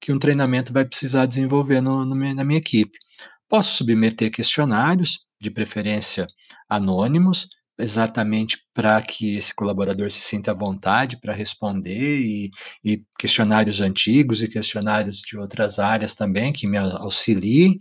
que 0.00 0.10
um 0.10 0.18
treinamento 0.18 0.72
vai 0.72 0.86
precisar 0.86 1.26
desenvolver 1.26 1.82
no, 1.82 2.06
no, 2.06 2.14
na 2.14 2.42
minha 2.42 2.58
equipe. 2.58 2.98
Posso 3.46 3.76
submeter 3.76 4.30
questionários, 4.30 5.18
de 5.38 5.50
preferência 5.50 6.26
anônimos, 6.66 7.46
exatamente 7.78 8.58
para 8.72 9.02
que 9.02 9.36
esse 9.36 9.54
colaborador 9.54 10.10
se 10.10 10.20
sinta 10.20 10.52
à 10.52 10.54
vontade 10.54 11.20
para 11.20 11.34
responder, 11.34 12.20
e, 12.20 12.50
e, 12.82 13.02
questionários 13.18 13.82
antigos 13.82 14.42
e 14.42 14.48
questionários 14.48 15.20
de 15.20 15.36
outras 15.36 15.78
áreas 15.78 16.14
também 16.14 16.54
que 16.54 16.66
me 16.66 16.78
auxiliem. 16.78 17.78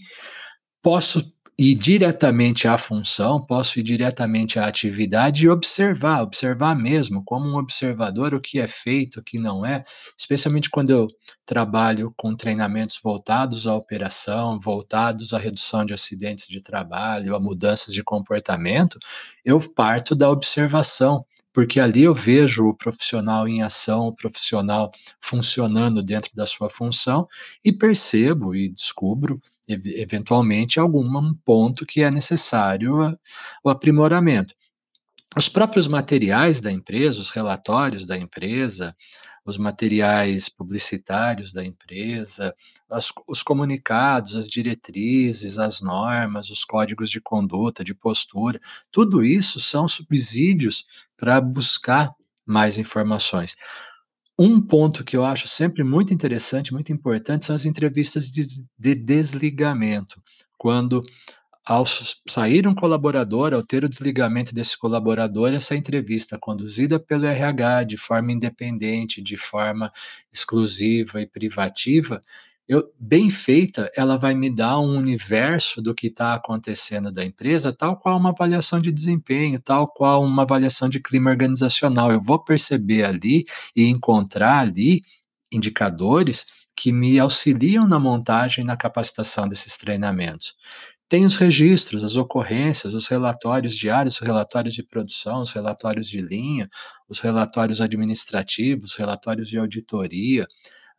Posso 0.81 1.31
ir 1.59 1.75
diretamente 1.75 2.69
à 2.69 2.77
função, 2.77 3.45
posso 3.45 3.79
ir 3.81 3.83
diretamente 3.83 4.57
à 4.57 4.65
atividade 4.65 5.43
e 5.43 5.49
observar, 5.49 6.21
observar 6.21 6.73
mesmo, 6.73 7.21
como 7.25 7.49
um 7.49 7.57
observador, 7.57 8.33
o 8.33 8.39
que 8.39 8.59
é 8.59 8.67
feito, 8.67 9.19
o 9.19 9.23
que 9.23 9.37
não 9.37 9.65
é, 9.65 9.83
especialmente 10.17 10.69
quando 10.69 10.91
eu 10.91 11.07
trabalho 11.45 12.13
com 12.15 12.33
treinamentos 12.33 12.97
voltados 13.03 13.67
à 13.67 13.75
operação, 13.75 14.57
voltados 14.57 15.33
à 15.33 15.37
redução 15.37 15.83
de 15.83 15.93
acidentes 15.93 16.47
de 16.47 16.61
trabalho, 16.61 17.35
a 17.35 17.39
mudanças 17.41 17.93
de 17.93 18.01
comportamento, 18.05 18.97
eu 19.43 19.59
parto 19.59 20.15
da 20.15 20.29
observação 20.29 21.25
porque 21.51 21.79
ali 21.79 22.03
eu 22.03 22.13
vejo 22.13 22.67
o 22.67 22.75
profissional 22.75 23.47
em 23.47 23.63
ação, 23.63 24.07
o 24.07 24.15
profissional 24.15 24.91
funcionando 25.19 26.01
dentro 26.01 26.29
da 26.35 26.45
sua 26.45 26.69
função 26.69 27.27
e 27.65 27.73
percebo 27.73 28.55
e 28.55 28.69
descubro 28.69 29.41
eventualmente 29.69 30.79
algum 30.79 31.33
ponto 31.45 31.85
que 31.85 32.01
é 32.01 32.11
necessário 32.11 33.17
o 33.63 33.69
aprimoramento. 33.69 34.55
Os 35.37 35.47
próprios 35.47 35.87
materiais 35.87 36.59
da 36.59 36.71
empresa, 36.71 37.21
os 37.21 37.29
relatórios 37.29 38.03
da 38.03 38.17
empresa, 38.17 38.95
os 39.45 39.57
materiais 39.57 40.49
publicitários 40.49 41.53
da 41.53 41.63
empresa, 41.63 42.53
as, 42.89 43.11
os 43.27 43.43
comunicados, 43.43 44.35
as 44.35 44.49
diretrizes, 44.49 45.59
as 45.59 45.81
normas, 45.81 46.49
os 46.49 46.63
códigos 46.63 47.11
de 47.11 47.21
conduta, 47.21 47.83
de 47.83 47.93
postura, 47.93 48.59
tudo 48.91 49.23
isso 49.23 49.59
são 49.59 49.87
subsídios 49.87 51.07
para 51.15 51.39
buscar 51.39 52.11
mais 52.45 52.79
informações. 52.79 53.55
Um 54.41 54.61
ponto 54.61 55.03
que 55.03 55.17
eu 55.17 55.25
acho 55.25 55.49
sempre 55.49 55.83
muito 55.83 56.13
interessante, 56.13 56.71
muito 56.71 56.93
importante, 56.93 57.45
são 57.45 57.53
as 57.53 57.65
entrevistas 57.65 58.31
de, 58.31 58.41
de 58.79 58.95
desligamento. 58.95 60.21
Quando 60.57 61.03
ao 61.65 61.83
sair 61.85 62.65
um 62.65 62.73
colaborador, 62.73 63.53
ao 63.53 63.61
ter 63.61 63.83
o 63.83 63.89
desligamento 63.89 64.55
desse 64.55 64.77
colaborador, 64.77 65.53
essa 65.53 65.75
entrevista 65.75 66.37
conduzida 66.39 66.97
pelo 66.97 67.25
RH 67.25 67.83
de 67.83 67.97
forma 67.97 68.31
independente, 68.31 69.21
de 69.21 69.35
forma 69.35 69.91
exclusiva 70.31 71.21
e 71.21 71.27
privativa, 71.27 72.21
eu, 72.69 72.93
bem 72.99 73.31
feita, 73.31 73.89
ela 73.95 74.15
vai 74.15 74.35
me 74.35 74.47
dar 74.47 74.79
um 74.79 74.95
universo 74.95 75.81
do 75.81 75.95
que 75.95 76.05
está 76.05 76.35
acontecendo 76.35 77.11
da 77.11 77.25
empresa, 77.25 77.73
tal 77.73 77.97
qual 77.97 78.15
uma 78.15 78.29
avaliação 78.29 78.79
de 78.79 78.91
desempenho, 78.91 79.59
tal 79.59 79.87
qual 79.87 80.23
uma 80.23 80.43
avaliação 80.43 80.87
de 80.87 80.99
clima 80.99 81.31
organizacional. 81.31 82.11
Eu 82.11 82.21
vou 82.21 82.37
perceber 82.37 83.05
ali 83.05 83.43
e 83.75 83.85
encontrar 83.85 84.59
ali 84.59 85.01
indicadores 85.51 86.45
que 86.77 86.91
me 86.91 87.19
auxiliam 87.19 87.87
na 87.87 87.97
montagem 87.97 88.63
e 88.63 88.67
na 88.67 88.77
capacitação 88.77 89.47
desses 89.47 89.75
treinamentos. 89.75 90.53
Tem 91.09 91.25
os 91.25 91.37
registros, 91.37 92.03
as 92.03 92.17
ocorrências, 92.17 92.93
os 92.93 93.07
relatórios 93.07 93.75
diários, 93.75 94.13
os 94.13 94.19
relatórios 94.19 94.75
de 94.75 94.83
produção, 94.83 95.41
os 95.41 95.51
relatórios 95.51 96.07
de 96.07 96.21
linha, 96.21 96.69
os 97.09 97.19
relatórios 97.19 97.81
administrativos, 97.81 98.91
os 98.91 98.95
relatórios 98.95 99.47
de 99.49 99.57
auditoria, 99.57 100.47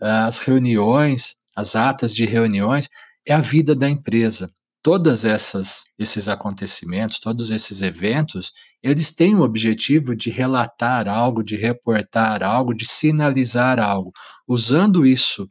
as 0.01 0.39
reuniões, 0.39 1.40
as 1.57 1.77
atas 1.77 2.15
de 2.15 2.25
reuniões, 2.25 2.89
é 3.27 3.35
a 3.35 3.41
vida 3.41 3.75
da 3.75 3.89
empresa. 3.89 4.51
Todas 4.83 5.25
essas 5.27 5.85
esses 5.99 6.27
acontecimentos, 6.27 7.19
todos 7.19 7.51
esses 7.51 7.83
eventos, 7.83 8.53
eles 8.83 9.13
têm 9.13 9.35
o 9.35 9.43
objetivo 9.43 10.17
de 10.17 10.31
relatar 10.31 11.07
algo, 11.07 11.43
de 11.43 11.55
reportar 11.57 12.43
algo, 12.43 12.75
de 12.75 12.87
sinalizar 12.87 13.79
algo. 13.79 14.11
Usando 14.49 15.07
isso 15.07 15.49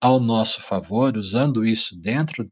ao 0.00 0.18
nosso 0.18 0.62
favor, 0.62 1.16
usando 1.18 1.64
isso 1.64 2.00
dentro 2.00 2.48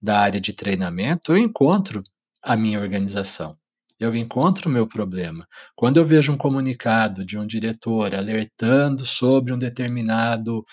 da 0.00 0.20
área 0.20 0.40
de 0.40 0.52
treinamento, 0.52 1.32
eu 1.32 1.38
encontro 1.38 2.02
a 2.42 2.56
minha 2.56 2.80
organização. 2.80 3.56
Eu 3.98 4.16
encontro 4.16 4.68
o 4.68 4.72
meu 4.72 4.86
problema. 4.86 5.46
Quando 5.76 5.96
eu 5.96 6.04
vejo 6.04 6.32
um 6.32 6.36
comunicado 6.36 7.24
de 7.24 7.38
um 7.38 7.46
diretor 7.46 8.14
alertando 8.14 9.04
sobre 9.04 9.52
um 9.52 9.58
determinado 9.58 10.64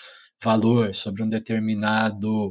valor, 0.42 0.94
sobre 0.94 1.22
um 1.22 1.28
determinado 1.28 2.50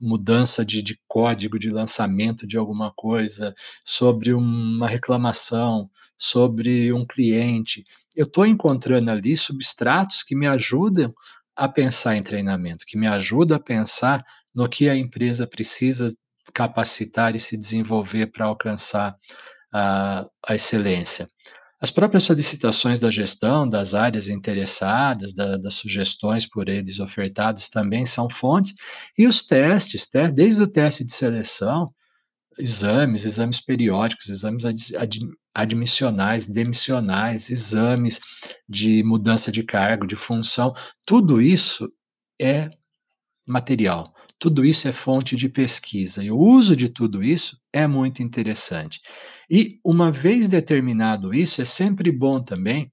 mudança 0.00 0.64
de, 0.64 0.80
de 0.80 0.98
código 1.06 1.58
de 1.58 1.68
lançamento 1.68 2.46
de 2.46 2.56
alguma 2.56 2.90
coisa, 2.90 3.54
sobre 3.84 4.32
uma 4.32 4.88
reclamação, 4.88 5.90
sobre 6.16 6.92
um 6.92 7.04
cliente. 7.04 7.84
Eu 8.16 8.24
estou 8.24 8.46
encontrando 8.46 9.10
ali 9.10 9.36
substratos 9.36 10.22
que 10.22 10.34
me 10.34 10.46
ajudam 10.46 11.12
a 11.54 11.68
pensar 11.68 12.16
em 12.16 12.22
treinamento, 12.22 12.86
que 12.86 12.96
me 12.96 13.06
ajudam 13.06 13.58
a 13.58 13.60
pensar 13.60 14.24
no 14.54 14.68
que 14.68 14.88
a 14.88 14.96
empresa 14.96 15.46
precisa 15.46 16.08
capacitar 16.54 17.36
e 17.36 17.40
se 17.40 17.56
desenvolver 17.56 18.26
para 18.26 18.46
alcançar 18.46 19.14
a, 19.72 20.26
a 20.46 20.54
excelência. 20.54 21.28
As 21.80 21.90
próprias 21.90 22.24
solicitações 22.24 23.00
da 23.00 23.08
gestão, 23.08 23.66
das 23.66 23.94
áreas 23.94 24.28
interessadas, 24.28 25.32
da, 25.32 25.56
das 25.56 25.74
sugestões 25.74 26.46
por 26.46 26.68
eles 26.68 27.00
ofertadas 27.00 27.70
também 27.70 28.04
são 28.04 28.28
fontes, 28.28 28.74
e 29.16 29.26
os 29.26 29.42
testes, 29.42 30.06
desde 30.34 30.62
o 30.62 30.66
teste 30.66 31.04
de 31.04 31.12
seleção, 31.12 31.86
exames, 32.58 33.24
exames 33.24 33.64
periódicos, 33.64 34.28
exames 34.28 34.66
ad, 34.66 34.96
ad, 34.96 35.18
admissionais, 35.54 36.46
demissionais, 36.46 37.50
exames 37.50 38.20
de 38.68 39.02
mudança 39.02 39.50
de 39.50 39.62
cargo, 39.62 40.06
de 40.06 40.16
função, 40.16 40.74
tudo 41.06 41.40
isso 41.40 41.90
é 42.38 42.68
material. 43.50 44.14
Tudo 44.38 44.64
isso 44.64 44.88
é 44.88 44.92
fonte 44.92 45.34
de 45.36 45.48
pesquisa 45.48 46.22
e 46.22 46.30
o 46.30 46.38
uso 46.38 46.76
de 46.76 46.88
tudo 46.88 47.22
isso 47.22 47.58
é 47.72 47.86
muito 47.86 48.22
interessante. 48.22 49.00
E 49.50 49.78
uma 49.84 50.10
vez 50.10 50.46
determinado 50.46 51.34
isso, 51.34 51.60
é 51.60 51.64
sempre 51.64 52.12
bom 52.12 52.42
também 52.42 52.90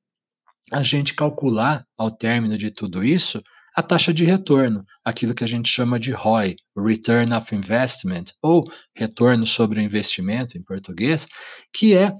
a 0.71 0.83
gente 0.83 1.13
calcular 1.13 1.85
ao 1.97 2.11
término 2.11 2.57
de 2.57 2.71
tudo 2.71 3.03
isso 3.03 3.41
a 3.75 3.83
taxa 3.83 4.11
de 4.11 4.25
retorno, 4.25 4.83
aquilo 5.05 5.35
que 5.35 5.43
a 5.43 5.47
gente 5.47 5.69
chama 5.69 5.99
de 5.99 6.11
ROI, 6.11 6.55
Return 6.75 7.31
of 7.31 7.55
Investment, 7.55 8.23
ou 8.41 8.67
retorno 8.95 9.45
sobre 9.45 9.79
o 9.79 9.83
investimento 9.83 10.57
em 10.57 10.63
português, 10.63 11.27
que 11.71 11.93
é 11.93 12.11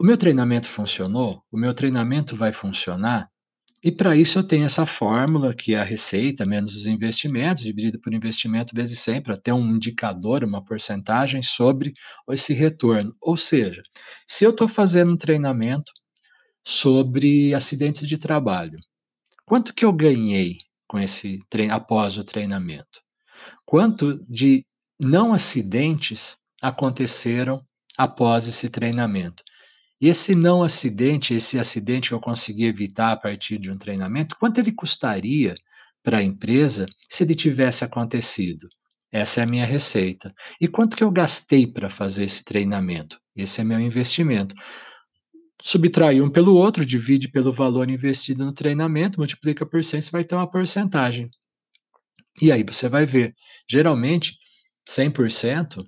o 0.00 0.04
meu 0.04 0.16
treinamento 0.16 0.66
funcionou? 0.66 1.42
O 1.52 1.58
meu 1.58 1.74
treinamento 1.74 2.34
vai 2.34 2.52
funcionar? 2.52 3.28
E 3.84 3.92
para 3.92 4.16
isso 4.16 4.38
eu 4.38 4.42
tenho 4.42 4.64
essa 4.64 4.86
fórmula, 4.86 5.52
que 5.52 5.74
é 5.74 5.78
a 5.78 5.84
receita 5.84 6.46
menos 6.46 6.74
os 6.74 6.86
investimentos, 6.86 7.64
dividido 7.64 8.00
por 8.00 8.14
investimento 8.14 8.74
vezes 8.74 8.98
100, 9.00 9.20
para 9.22 9.36
ter 9.36 9.52
um 9.52 9.76
indicador, 9.76 10.42
uma 10.42 10.64
porcentagem 10.64 11.42
sobre 11.42 11.92
esse 12.30 12.54
retorno. 12.54 13.14
Ou 13.20 13.36
seja, 13.36 13.82
se 14.26 14.42
eu 14.42 14.52
estou 14.52 14.66
fazendo 14.66 15.12
um 15.12 15.18
treinamento 15.18 15.92
sobre 16.64 17.52
acidentes 17.52 18.08
de 18.08 18.16
trabalho, 18.16 18.78
quanto 19.44 19.74
que 19.74 19.84
eu 19.84 19.92
ganhei 19.92 20.56
com 20.88 20.98
esse 20.98 21.40
após 21.70 22.16
o 22.16 22.24
treinamento? 22.24 23.02
Quanto 23.66 24.18
de 24.26 24.64
não 24.98 25.34
acidentes 25.34 26.38
aconteceram 26.62 27.62
após 27.98 28.46
esse 28.48 28.70
treinamento? 28.70 29.44
E 30.04 30.08
esse 30.08 30.34
não 30.34 30.62
acidente, 30.62 31.32
esse 31.32 31.58
acidente 31.58 32.10
que 32.10 32.14
eu 32.14 32.20
consegui 32.20 32.64
evitar 32.66 33.12
a 33.12 33.16
partir 33.16 33.56
de 33.56 33.70
um 33.70 33.78
treinamento, 33.78 34.36
quanto 34.38 34.60
ele 34.60 34.70
custaria 34.70 35.54
para 36.02 36.18
a 36.18 36.22
empresa 36.22 36.84
se 37.08 37.24
ele 37.24 37.34
tivesse 37.34 37.84
acontecido? 37.84 38.68
Essa 39.10 39.40
é 39.40 39.44
a 39.44 39.46
minha 39.46 39.64
receita. 39.64 40.34
E 40.60 40.68
quanto 40.68 40.94
que 40.94 41.02
eu 41.02 41.10
gastei 41.10 41.66
para 41.66 41.88
fazer 41.88 42.24
esse 42.24 42.44
treinamento? 42.44 43.18
Esse 43.34 43.62
é 43.62 43.64
meu 43.64 43.80
investimento. 43.80 44.54
Subtrai 45.62 46.20
um 46.20 46.28
pelo 46.28 46.54
outro, 46.54 46.84
divide 46.84 47.28
pelo 47.28 47.50
valor 47.50 47.90
investido 47.90 48.44
no 48.44 48.52
treinamento, 48.52 49.18
multiplica 49.18 49.64
por 49.64 49.82
100, 49.82 50.02
você 50.02 50.10
vai 50.10 50.22
ter 50.22 50.34
uma 50.34 50.50
porcentagem. 50.50 51.30
E 52.42 52.52
aí 52.52 52.62
você 52.62 52.90
vai 52.90 53.06
ver, 53.06 53.32
geralmente, 53.66 54.36
100%, 54.86 55.82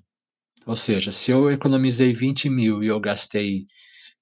ou 0.67 0.75
seja, 0.75 1.13
se 1.13 1.31
eu 1.31 1.51
economizei 1.51 2.15
20 2.15 2.49
mil 2.49 2.83
e 2.83 2.87
eu 2.87 2.99
gastei 2.99 3.67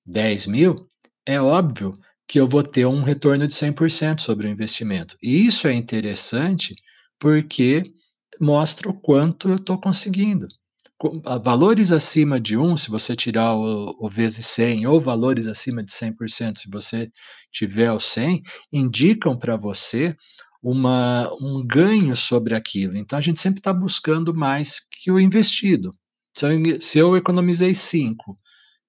10 0.06 0.46
mil, 0.46 0.86
é 1.26 1.40
óbvio 1.40 1.98
que 2.26 2.40
eu 2.40 2.46
vou 2.46 2.62
ter 2.62 2.86
um 2.86 3.02
retorno 3.02 3.46
de 3.46 3.54
100% 3.54 4.20
sobre 4.20 4.46
o 4.46 4.50
investimento. 4.50 5.16
E 5.22 5.46
isso 5.46 5.68
é 5.68 5.74
interessante 5.74 6.74
porque 7.18 7.82
mostra 8.40 8.88
o 8.88 8.94
quanto 8.94 9.48
eu 9.48 9.56
estou 9.56 9.78
conseguindo. 9.80 10.48
Valores 11.42 11.92
acima 11.92 12.40
de 12.40 12.56
1, 12.56 12.76
se 12.78 12.90
você 12.90 13.14
tirar 13.14 13.54
o, 13.54 13.94
o 13.98 14.08
vezes 14.08 14.46
100, 14.46 14.86
ou 14.86 15.00
valores 15.00 15.46
acima 15.46 15.82
de 15.82 15.92
100%, 15.92 16.56
se 16.56 16.70
você 16.70 17.10
tiver 17.52 17.92
o 17.92 18.00
100, 18.00 18.42
indicam 18.72 19.36
para 19.38 19.56
você 19.56 20.16
uma, 20.62 21.30
um 21.40 21.62
ganho 21.66 22.16
sobre 22.16 22.54
aquilo. 22.54 22.96
Então, 22.96 23.18
a 23.18 23.22
gente 23.22 23.38
sempre 23.38 23.60
está 23.60 23.72
buscando 23.72 24.34
mais 24.34 24.80
que 24.80 25.10
o 25.10 25.20
investido. 25.20 25.94
Se 26.34 26.46
eu, 26.46 26.80
se 26.80 26.98
eu 26.98 27.16
economizei 27.16 27.74
5 27.74 28.34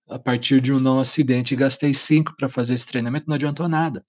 a 0.10 0.20
partir 0.20 0.62
de 0.62 0.74
um 0.74 0.80
não 0.80 1.00
acidente 1.00 1.54
e 1.54 1.58
gastei 1.58 1.94
cinco 1.94 2.36
para 2.38 2.50
fazer 2.50 2.74
esse 2.76 2.88
treinamento, 2.88 3.26
não 3.28 3.36
adiantou 3.36 3.68
nada, 3.68 4.04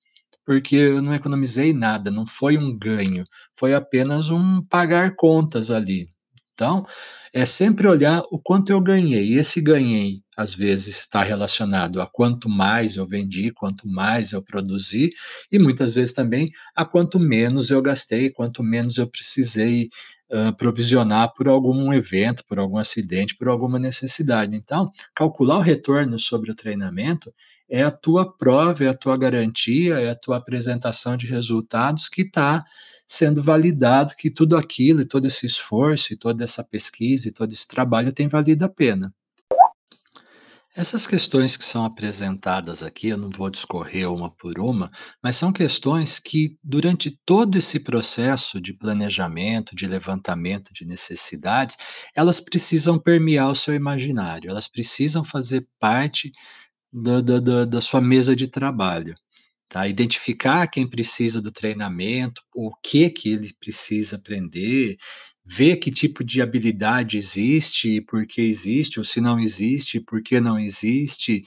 porque 0.44 0.76
eu 0.76 1.02
não 1.02 1.14
economizei 1.14 1.72
nada, 1.72 2.10
não 2.10 2.26
foi 2.26 2.58
um 2.58 2.76
ganho, 2.76 3.24
foi 3.58 3.74
apenas 3.74 4.30
um 4.30 4.62
pagar 4.62 5.14
contas 5.16 5.70
ali. 5.70 6.08
Então, 6.56 6.86
é 7.34 7.44
sempre 7.44 7.86
olhar 7.86 8.22
o 8.30 8.38
quanto 8.38 8.70
eu 8.70 8.80
ganhei. 8.80 9.34
E 9.34 9.38
esse 9.38 9.60
ganhei, 9.60 10.22
às 10.34 10.54
vezes, 10.54 10.96
está 11.00 11.22
relacionado 11.22 12.00
a 12.00 12.06
quanto 12.06 12.48
mais 12.48 12.96
eu 12.96 13.06
vendi, 13.06 13.50
quanto 13.50 13.86
mais 13.86 14.32
eu 14.32 14.42
produzi, 14.42 15.10
e 15.52 15.58
muitas 15.58 15.92
vezes 15.92 16.14
também 16.14 16.48
a 16.74 16.82
quanto 16.82 17.20
menos 17.20 17.70
eu 17.70 17.82
gastei, 17.82 18.30
quanto 18.30 18.62
menos 18.62 18.96
eu 18.96 19.06
precisei 19.06 19.90
uh, 20.32 20.56
provisionar 20.56 21.30
por 21.34 21.46
algum 21.46 21.92
evento, 21.92 22.42
por 22.48 22.58
algum 22.58 22.78
acidente, 22.78 23.36
por 23.36 23.48
alguma 23.48 23.78
necessidade. 23.78 24.56
Então, 24.56 24.86
calcular 25.14 25.58
o 25.58 25.62
retorno 25.62 26.18
sobre 26.18 26.50
o 26.50 26.54
treinamento 26.54 27.30
é 27.68 27.82
a 27.82 27.90
tua 27.90 28.36
prova, 28.36 28.84
é 28.84 28.88
a 28.88 28.94
tua 28.94 29.16
garantia, 29.16 30.00
é 30.00 30.10
a 30.10 30.16
tua 30.16 30.36
apresentação 30.36 31.16
de 31.16 31.26
resultados 31.26 32.08
que 32.08 32.22
está 32.22 32.64
sendo 33.06 33.42
validado 33.42 34.14
que 34.16 34.30
tudo 34.30 34.56
aquilo, 34.56 35.00
e 35.00 35.06
todo 35.06 35.26
esse 35.26 35.46
esforço, 35.46 36.12
e 36.12 36.16
toda 36.16 36.44
essa 36.44 36.64
pesquisa, 36.64 37.28
e 37.28 37.32
todo 37.32 37.50
esse 37.50 37.66
trabalho 37.66 38.12
tem 38.12 38.28
valido 38.28 38.64
a 38.64 38.68
pena. 38.68 39.12
Essas 40.76 41.06
questões 41.06 41.56
que 41.56 41.64
são 41.64 41.86
apresentadas 41.86 42.82
aqui, 42.82 43.08
eu 43.08 43.16
não 43.16 43.30
vou 43.30 43.48
discorrer 43.48 44.12
uma 44.12 44.30
por 44.30 44.58
uma, 44.58 44.90
mas 45.24 45.34
são 45.34 45.50
questões 45.50 46.18
que, 46.18 46.58
durante 46.62 47.18
todo 47.24 47.56
esse 47.56 47.80
processo 47.80 48.60
de 48.60 48.74
planejamento, 48.74 49.74
de 49.74 49.86
levantamento 49.86 50.74
de 50.74 50.84
necessidades, 50.84 51.78
elas 52.14 52.40
precisam 52.40 52.98
permear 52.98 53.50
o 53.50 53.54
seu 53.54 53.74
imaginário, 53.74 54.50
elas 54.50 54.68
precisam 54.68 55.24
fazer 55.24 55.66
parte 55.80 56.30
da, 56.96 57.20
da, 57.20 57.64
da 57.66 57.80
sua 57.80 58.00
mesa 58.00 58.34
de 58.34 58.48
trabalho. 58.48 59.14
Tá? 59.68 59.86
Identificar 59.86 60.66
quem 60.68 60.88
precisa 60.88 61.42
do 61.42 61.52
treinamento, 61.52 62.40
o 62.54 62.70
que 62.82 63.10
que 63.10 63.32
ele 63.32 63.52
precisa 63.60 64.16
aprender, 64.16 64.96
ver 65.44 65.76
que 65.76 65.90
tipo 65.90 66.24
de 66.24 66.40
habilidade 66.40 67.16
existe 67.16 67.96
e 67.96 68.00
por 68.00 68.26
que 68.26 68.40
existe, 68.40 68.98
ou 68.98 69.04
se 69.04 69.20
não 69.20 69.38
existe, 69.38 70.00
por 70.00 70.22
que 70.22 70.40
não 70.40 70.58
existe, 70.58 71.44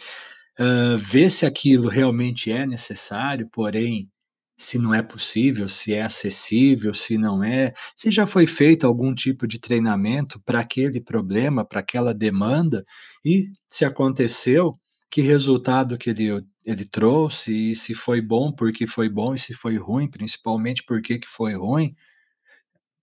uh, 0.60 0.98
ver 0.98 1.32
se 1.32 1.46
aquilo 1.46 1.90
realmente 1.90 2.52
é 2.52 2.68
necessário, 2.68 3.50
porém, 3.52 4.10
se 4.58 4.78
não 4.78 4.94
é 4.94 5.02
possível, 5.02 5.68
se 5.70 5.94
é 5.94 6.02
acessível, 6.04 6.94
se 6.94 7.18
não 7.18 7.44
é, 7.44 7.74
se 7.96 8.12
já 8.12 8.28
foi 8.28 8.46
feito 8.46 8.86
algum 8.86 9.16
tipo 9.16 9.48
de 9.48 9.58
treinamento 9.58 10.40
para 10.46 10.60
aquele 10.60 11.00
problema, 11.02 11.66
para 11.66 11.80
aquela 11.80 12.14
demanda, 12.14 12.84
e 13.26 13.46
se 13.70 13.86
aconteceu, 13.86 14.78
que 15.10 15.22
resultado 15.22 15.98
que 15.98 16.12
ele, 16.12 16.46
ele 16.66 16.86
trouxe, 16.86 17.72
e 17.72 17.76
se 17.76 17.96
foi 17.96 18.22
bom, 18.22 18.52
por 18.52 18.72
que 18.72 18.86
foi 18.86 19.10
bom, 19.10 19.34
e 19.34 19.40
se 19.40 19.54
foi 19.54 19.78
ruim, 19.78 20.08
principalmente 20.08 20.84
por 20.84 21.02
que 21.02 21.20
foi 21.26 21.56
ruim, 21.56 21.96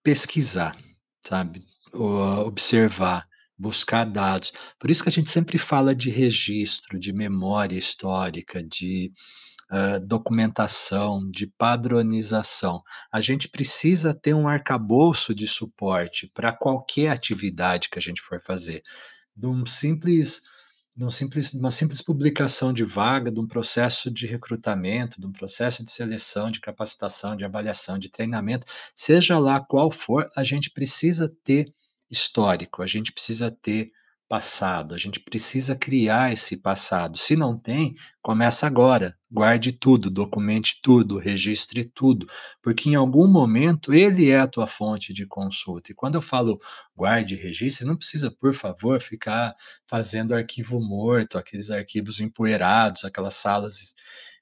pesquisar, 0.03 0.77
sabe? 1.21 1.65
Observar, 1.93 3.27
buscar 3.59 4.05
dados. 4.05 4.53
Por 4.79 4.91
isso 4.91 5.03
que 5.03 5.09
a 5.09 5.13
gente 5.13 5.31
sempre 5.31 5.59
fala 5.59 5.95
de 5.95 6.11
registro, 6.11 6.99
de 6.99 7.13
memória 7.13 7.77
histórica, 7.77 8.63
de 8.63 9.11
uh, 9.71 9.99
documentação, 10.07 11.29
de 11.29 11.47
padronização. 11.47 12.81
A 13.11 13.21
gente 13.21 13.49
precisa 13.49 14.15
ter 14.15 14.35
um 14.35 14.47
arcabouço 14.47 15.35
de 15.35 15.49
suporte 15.49 16.31
para 16.33 16.53
qualquer 16.53 17.09
atividade 17.09 17.89
que 17.89 17.99
a 17.99 18.03
gente 18.03 18.21
for 18.21 18.41
fazer. 18.41 18.83
De 19.35 19.47
um 19.49 19.67
simples 19.67 20.43
de 20.97 21.05
um 21.05 21.11
simples, 21.11 21.53
uma 21.53 21.71
simples 21.71 22.01
publicação 22.01 22.73
de 22.73 22.83
vaga, 22.85 23.31
de 23.31 23.39
um 23.39 23.47
processo 23.47 24.11
de 24.11 24.27
recrutamento, 24.27 25.21
de 25.21 25.27
um 25.27 25.33
processo 25.33 25.85
de 25.85 25.91
seleção, 25.91 26.51
de 26.51 26.61
capacitação, 26.61 27.37
de 27.37 27.45
avaliação, 27.45 27.99
de 27.99 28.09
treinamento, 28.09 28.67
seja 28.95 29.39
lá 29.39 29.61
qual 29.61 29.91
for, 29.91 30.31
a 30.35 30.43
gente 30.43 30.71
precisa 30.71 31.29
ter 31.45 31.73
histórico, 32.11 32.83
a 32.83 32.87
gente 32.87 33.13
precisa 33.13 33.51
ter 33.51 33.93
passado. 34.29 34.95
A 34.95 34.99
gente 34.99 35.21
precisa 35.21 35.77
criar 35.77 36.33
esse 36.33 36.57
passado. 36.57 37.17
Se 37.17 37.37
não 37.37 37.57
tem, 37.59 37.95
começa 38.21 38.67
agora. 38.67 39.17
Guarde 39.31 39.73
tudo, 39.73 40.11
documente 40.11 40.79
tudo, 40.83 41.19
registre 41.19 41.85
tudo, 41.85 42.27
porque 42.63 42.89
em 42.89 42.95
algum 42.95 43.27
momento 43.27 43.93
ele 43.93 44.31
é 44.31 44.39
a 44.39 44.47
tua 44.47 44.67
fonte 44.67 45.13
de 45.13 45.27
consulta. 45.27 45.91
E 45.91 45.95
quando 45.95 46.15
eu 46.15 46.23
falo 46.23 46.59
guarde 46.97 47.35
e 47.35 47.39
registre, 47.39 47.87
não 47.87 47.97
precisa, 47.97 48.31
por 48.31 48.55
favor, 48.55 49.01
ficar 49.01 49.53
fazendo 49.87 50.35
arquivo 50.35 50.81
morto, 50.81 51.39
aqueles 51.39 51.71
arquivos 51.71 52.21
empoeirados, 52.21 53.05
aquelas 53.05 53.35
salas 53.35 53.95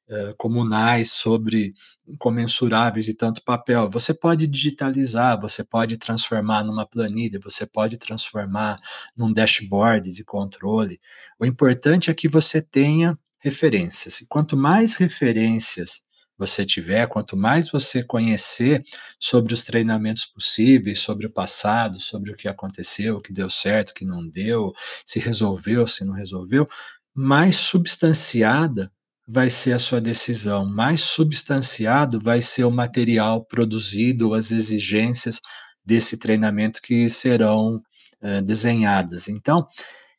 eh, 0.07 0.35
comunais 0.37 1.13
sobre 1.13 1.73
incomensuráveis 2.07 3.09
e 3.09 3.15
tanto 3.15 3.43
papel. 3.43 3.89
Você 3.91 4.13
pode 4.13 4.47
digitalizar, 4.47 5.41
você 5.41 5.65
pode 5.65 5.97
transformar 5.97 6.63
numa 6.63 6.85
planilha, 6.87 7.41
você 7.43 7.65
pode 7.65 7.97
transformar 7.97 8.79
num 9.17 9.33
dashboard 9.33 10.13
de 10.13 10.23
controle. 10.23 11.01
O 11.41 11.47
importante 11.47 12.11
é 12.11 12.15
que 12.15 12.29
você 12.29 12.61
tenha 12.61 13.19
referências. 13.41 14.21
E 14.21 14.27
quanto 14.27 14.57
mais 14.59 14.95
referências 14.95 16.03
você 16.37 16.67
tiver, 16.67 17.07
quanto 17.07 17.35
mais 17.35 17.71
você 17.71 18.03
conhecer 18.03 18.83
sobre 19.19 19.55
os 19.55 19.65
treinamentos 19.65 20.27
possíveis, 20.27 21.01
sobre 21.01 21.27
o 21.27 21.31
passado, 21.31 21.99
sobre 21.99 22.31
o 22.31 22.37
que 22.37 22.49
aconteceu, 22.49 23.17
o 23.17 23.21
que 23.23 23.33
deu 23.33 23.49
certo, 23.49 23.91
o 23.91 23.95
que 23.95 24.05
não 24.05 24.29
deu, 24.29 24.73
se 25.07 25.19
resolveu, 25.19 25.87
se 25.87 26.05
não 26.05 26.13
resolveu, 26.13 26.69
mais 27.15 27.57
substanciada 27.57 28.93
vai 29.27 29.49
ser 29.49 29.73
a 29.73 29.79
sua 29.79 30.01
decisão, 30.01 30.67
mais 30.67 31.01
substanciado 31.01 32.21
vai 32.21 32.43
ser 32.43 32.65
o 32.65 32.71
material 32.71 33.45
produzido, 33.45 34.35
as 34.35 34.51
exigências 34.51 35.41
desse 35.85 36.17
treinamento 36.17 36.81
que 36.83 37.09
serão 37.09 37.77
uh, 38.23 38.43
desenhadas. 38.43 39.29
Então, 39.29 39.67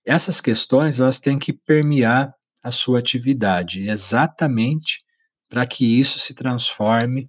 essas 0.06 0.42
questões 0.42 1.00
elas 1.00 1.20
têm 1.20 1.38
que 1.38 1.54
permear 1.54 2.34
a 2.64 2.72
sua 2.72 3.00
atividade, 3.00 3.88
exatamente 3.88 5.04
para 5.50 5.66
que 5.66 6.00
isso 6.00 6.20
se 6.20 6.34
transforme 6.34 7.28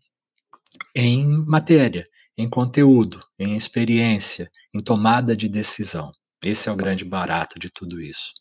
em 0.95 1.29
matéria, 1.47 2.07
em 2.39 2.49
conteúdo, 2.49 3.23
em 3.39 3.57
experiência, 3.57 4.51
em 4.75 4.83
tomada 4.83 5.37
de 5.37 5.49
decisão. 5.49 6.11
Esse 6.43 6.69
é 6.69 6.73
o 6.73 6.77
grande 6.77 7.05
barato 7.05 7.59
de 7.59 7.71
tudo 7.71 8.01
isso. 8.01 8.33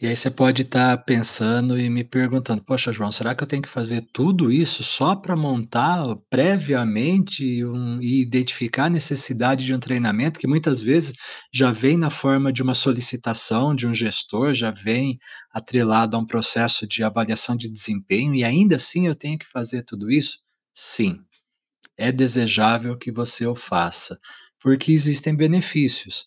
E 0.00 0.06
aí 0.08 0.16
você 0.16 0.28
pode 0.30 0.62
estar 0.62 0.96
pensando 1.04 1.78
e 1.78 1.88
me 1.88 2.02
perguntando: 2.02 2.62
"Poxa, 2.64 2.90
João, 2.92 3.12
será 3.12 3.32
que 3.34 3.42
eu 3.44 3.46
tenho 3.46 3.62
que 3.62 3.68
fazer 3.68 4.02
tudo 4.12 4.50
isso 4.50 4.82
só 4.82 5.14
para 5.14 5.36
montar 5.36 6.16
previamente 6.28 7.64
um 7.64 8.00
e 8.00 8.20
identificar 8.20 8.86
a 8.86 8.90
necessidade 8.90 9.64
de 9.64 9.72
um 9.74 9.78
treinamento 9.78 10.38
que 10.40 10.48
muitas 10.48 10.82
vezes 10.82 11.12
já 11.52 11.70
vem 11.70 11.96
na 11.96 12.10
forma 12.10 12.52
de 12.52 12.60
uma 12.62 12.74
solicitação 12.74 13.74
de 13.74 13.86
um 13.86 13.94
gestor, 13.94 14.52
já 14.52 14.70
vem 14.72 15.16
atrelado 15.52 16.16
a 16.16 16.20
um 16.20 16.26
processo 16.26 16.86
de 16.88 17.04
avaliação 17.04 17.56
de 17.56 17.68
desempenho 17.70 18.34
e 18.34 18.42
ainda 18.44 18.76
assim 18.76 19.06
eu 19.06 19.14
tenho 19.14 19.38
que 19.38 19.46
fazer 19.46 19.84
tudo 19.84 20.10
isso?" 20.10 20.38
Sim, 20.72 21.20
é 21.98 22.12
desejável 22.12 22.98
que 22.98 23.12
você 23.12 23.46
o 23.46 23.54
faça, 23.56 24.18
porque 24.60 24.92
existem 24.92 25.36
benefícios. 25.36 26.24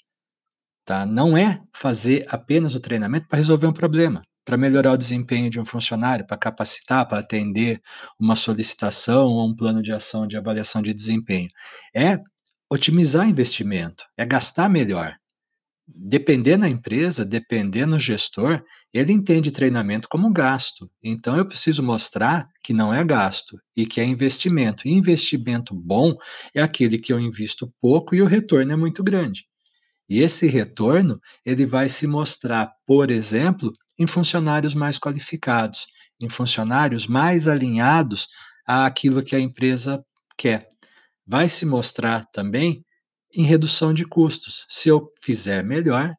Tá? 0.88 1.06
Não 1.06 1.38
é 1.38 1.62
fazer 1.74 2.26
apenas 2.30 2.74
o 2.74 2.80
treinamento 2.80 3.28
para 3.28 3.36
resolver 3.36 3.68
um 3.68 3.74
problema, 3.74 4.22
para 4.46 4.56
melhorar 4.56 4.94
o 4.94 4.98
desempenho 4.98 5.50
de 5.50 5.60
um 5.60 5.66
funcionário, 5.66 6.26
para 6.26 6.38
capacitar, 6.38 7.06
para 7.06 7.20
atender 7.20 7.82
uma 8.18 8.38
solicitação 8.38 9.28
ou 9.28 9.50
um 9.50 9.54
plano 9.54 9.84
de 9.84 9.92
ação 9.92 10.26
de 10.26 10.38
avaliação 10.38 10.82
de 10.82 10.94
desempenho. 10.94 11.50
É 11.94 12.18
otimizar 12.72 13.28
investimento, 13.28 14.06
é 14.18 14.26
gastar 14.26 14.70
melhor. 14.70 15.14
Depender 15.86 16.56
da 16.56 16.70
empresa, 16.70 17.26
depender 17.26 17.86
do 17.86 18.00
gestor, 18.00 18.64
ele 18.94 19.12
entende 19.12 19.52
treinamento 19.52 20.08
como 20.08 20.32
gasto. 20.32 20.90
Então 21.04 21.36
eu 21.36 21.46
preciso 21.46 21.84
mostrar 21.84 22.48
que 22.64 22.72
não 22.72 22.94
é 22.94 23.04
gasto 23.04 23.60
e 23.76 23.86
que 23.86 24.00
é 24.00 24.06
investimento. 24.06 24.88
E 24.88 24.94
investimento 24.94 25.76
bom 25.76 26.16
é 26.56 26.62
aquele 26.62 26.98
que 26.98 27.12
eu 27.12 27.20
invisto 27.20 27.70
pouco 27.82 28.16
e 28.16 28.22
o 28.22 28.26
retorno 28.26 28.72
é 28.72 28.76
muito 28.78 29.04
grande. 29.04 29.46
E 30.10 30.22
esse 30.22 30.48
retorno, 30.48 31.20
ele 31.46 31.66
vai 31.66 31.90
se 31.90 32.08
mostrar, 32.08 32.72
por 32.86 33.12
exemplo, 33.12 33.74
em 34.00 34.08
funcionários 34.08 34.74
mais 34.74 34.98
qualificados, 34.98 35.88
em 36.22 36.30
funcionários 36.30 37.08
mais 37.08 37.48
alinhados 37.48 38.28
àquilo 38.66 39.24
que 39.24 39.36
a 39.36 39.40
empresa 39.40 40.04
quer. 40.38 40.68
Vai 41.26 41.50
se 41.50 41.66
mostrar 41.66 42.26
também 42.26 42.86
em 43.34 43.44
redução 43.44 43.94
de 43.94 44.06
custos. 44.06 44.66
Se 44.70 44.88
eu 44.88 45.12
fizer 45.22 45.64
melhor, 45.64 46.14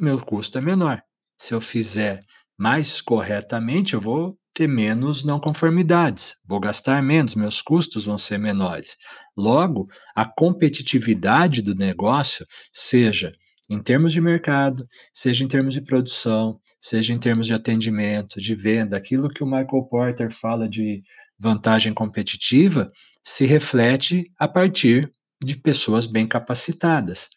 meu 0.00 0.18
custo 0.18 0.58
é 0.58 0.60
menor. 0.60 1.02
Se 1.38 1.54
eu 1.54 1.60
fizer 1.60 2.20
mais 2.58 3.00
corretamente, 3.02 3.94
eu 3.94 4.00
vou 4.00 4.38
ter 4.56 4.66
menos 4.66 5.22
não 5.22 5.38
conformidades, 5.38 6.36
vou 6.48 6.58
gastar 6.58 7.02
menos, 7.02 7.34
meus 7.34 7.60
custos 7.60 8.06
vão 8.06 8.16
ser 8.16 8.38
menores. 8.38 8.96
Logo, 9.36 9.86
a 10.14 10.24
competitividade 10.24 11.60
do 11.60 11.74
negócio, 11.74 12.46
seja 12.72 13.34
em 13.68 13.78
termos 13.82 14.14
de 14.14 14.20
mercado, 14.20 14.86
seja 15.12 15.44
em 15.44 15.48
termos 15.48 15.74
de 15.74 15.82
produção, 15.82 16.58
seja 16.80 17.12
em 17.12 17.18
termos 17.18 17.46
de 17.46 17.52
atendimento, 17.52 18.40
de 18.40 18.54
venda, 18.54 18.96
aquilo 18.96 19.28
que 19.28 19.44
o 19.44 19.46
Michael 19.46 19.88
Porter 19.90 20.30
fala 20.32 20.66
de 20.66 21.02
vantagem 21.38 21.92
competitiva, 21.92 22.90
se 23.22 23.44
reflete 23.44 24.24
a 24.38 24.48
partir 24.48 25.10
de 25.44 25.54
pessoas 25.58 26.06
bem 26.06 26.26
capacitadas. 26.26 27.28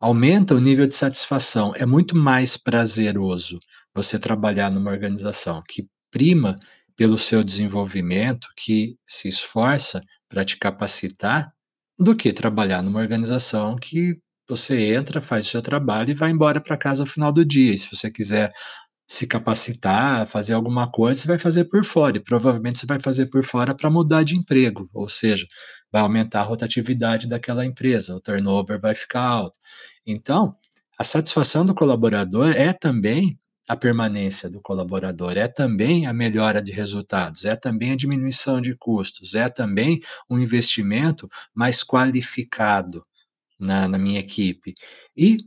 Aumenta 0.00 0.52
o 0.52 0.60
nível 0.60 0.86
de 0.86 0.94
satisfação. 0.96 1.72
É 1.76 1.86
muito 1.86 2.16
mais 2.16 2.56
prazeroso 2.56 3.60
você 3.94 4.18
trabalhar 4.18 4.68
numa 4.70 4.90
organização 4.90 5.62
que 5.68 5.86
prima 6.14 6.56
pelo 6.96 7.18
seu 7.18 7.42
desenvolvimento, 7.42 8.46
que 8.56 8.96
se 9.04 9.26
esforça 9.26 10.00
para 10.28 10.44
te 10.44 10.56
capacitar, 10.56 11.52
do 11.98 12.14
que 12.14 12.32
trabalhar 12.32 12.82
numa 12.82 13.00
organização 13.00 13.74
que 13.74 14.16
você 14.48 14.94
entra, 14.94 15.20
faz 15.20 15.46
o 15.46 15.50
seu 15.50 15.60
trabalho 15.60 16.10
e 16.10 16.14
vai 16.14 16.30
embora 16.30 16.60
para 16.60 16.76
casa 16.76 17.02
ao 17.02 17.06
final 17.06 17.32
do 17.32 17.44
dia. 17.44 17.74
E 17.74 17.78
se 17.78 17.88
você 17.92 18.10
quiser 18.12 18.52
se 19.08 19.26
capacitar, 19.26 20.26
fazer 20.28 20.54
alguma 20.54 20.88
coisa, 20.90 21.20
você 21.20 21.26
vai 21.26 21.38
fazer 21.38 21.64
por 21.64 21.84
fora. 21.84 22.16
E 22.16 22.22
provavelmente 22.22 22.78
você 22.78 22.86
vai 22.86 23.00
fazer 23.00 23.26
por 23.26 23.44
fora 23.44 23.74
para 23.74 23.90
mudar 23.90 24.22
de 24.22 24.36
emprego, 24.36 24.88
ou 24.94 25.08
seja, 25.08 25.46
vai 25.92 26.02
aumentar 26.02 26.40
a 26.40 26.44
rotatividade 26.44 27.26
daquela 27.28 27.64
empresa, 27.66 28.14
o 28.14 28.20
turnover 28.20 28.80
vai 28.80 28.94
ficar 28.94 29.22
alto. 29.22 29.58
Então, 30.06 30.54
a 30.98 31.02
satisfação 31.02 31.64
do 31.64 31.74
colaborador 31.74 32.50
é 32.50 32.72
também 32.72 33.36
a 33.68 33.76
permanência 33.76 34.48
do 34.48 34.60
colaborador, 34.60 35.36
é 35.36 35.48
também 35.48 36.06
a 36.06 36.12
melhora 36.12 36.62
de 36.62 36.72
resultados, 36.72 37.44
é 37.44 37.56
também 37.56 37.92
a 37.92 37.96
diminuição 37.96 38.60
de 38.60 38.76
custos, 38.76 39.34
é 39.34 39.48
também 39.48 40.00
um 40.28 40.38
investimento 40.38 41.28
mais 41.54 41.82
qualificado 41.82 43.04
na, 43.58 43.88
na 43.88 43.98
minha 43.98 44.20
equipe. 44.20 44.74
E 45.16 45.38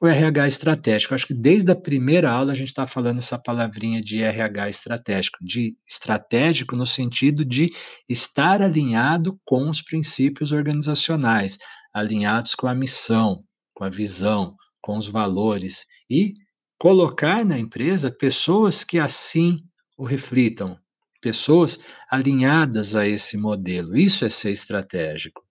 o 0.00 0.06
RH 0.06 0.48
estratégico. 0.48 1.14
Acho 1.14 1.26
que 1.26 1.32
desde 1.32 1.70
a 1.70 1.74
primeira 1.74 2.30
aula 2.30 2.52
a 2.52 2.54
gente 2.54 2.68
está 2.68 2.86
falando 2.86 3.18
essa 3.18 3.38
palavrinha 3.38 4.02
de 4.02 4.22
RH 4.22 4.68
estratégico, 4.68 5.38
de 5.40 5.78
estratégico 5.88 6.76
no 6.76 6.84
sentido 6.84 7.42
de 7.42 7.70
estar 8.06 8.60
alinhado 8.60 9.40
com 9.46 9.70
os 9.70 9.80
princípios 9.80 10.52
organizacionais, 10.52 11.56
alinhados 11.94 12.54
com 12.54 12.66
a 12.66 12.74
missão, 12.74 13.42
com 13.72 13.84
a 13.84 13.88
visão, 13.88 14.54
com 14.82 14.98
os 14.98 15.08
valores 15.08 15.86
e 16.10 16.34
colocar 16.78 17.44
na 17.44 17.58
empresa 17.58 18.10
pessoas 18.10 18.84
que 18.84 18.98
assim 18.98 19.60
o 19.96 20.04
reflitam, 20.04 20.78
pessoas 21.20 21.78
alinhadas 22.10 22.94
a 22.94 23.06
esse 23.06 23.36
modelo. 23.36 23.96
Isso 23.96 24.24
é 24.24 24.28
ser 24.28 24.50
estratégico. 24.50 25.42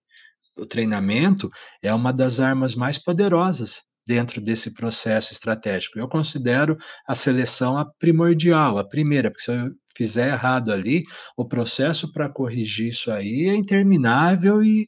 O 0.56 0.64
treinamento 0.64 1.50
é 1.82 1.92
uma 1.92 2.12
das 2.12 2.38
armas 2.38 2.74
mais 2.74 2.98
poderosas 2.98 3.82
dentro 4.06 4.40
desse 4.40 4.72
processo 4.74 5.32
estratégico. 5.32 5.98
Eu 5.98 6.08
considero 6.08 6.76
a 7.06 7.14
seleção 7.14 7.76
a 7.76 7.84
primordial, 7.84 8.78
a 8.78 8.84
primeira, 8.84 9.30
porque 9.30 9.44
se 9.44 9.50
eu 9.50 9.72
fizer 9.96 10.32
errado 10.32 10.72
ali, 10.72 11.04
o 11.36 11.46
processo 11.46 12.12
para 12.12 12.28
corrigir 12.28 12.88
isso 12.88 13.10
aí 13.10 13.48
é 13.48 13.54
interminável 13.54 14.62
e 14.62 14.86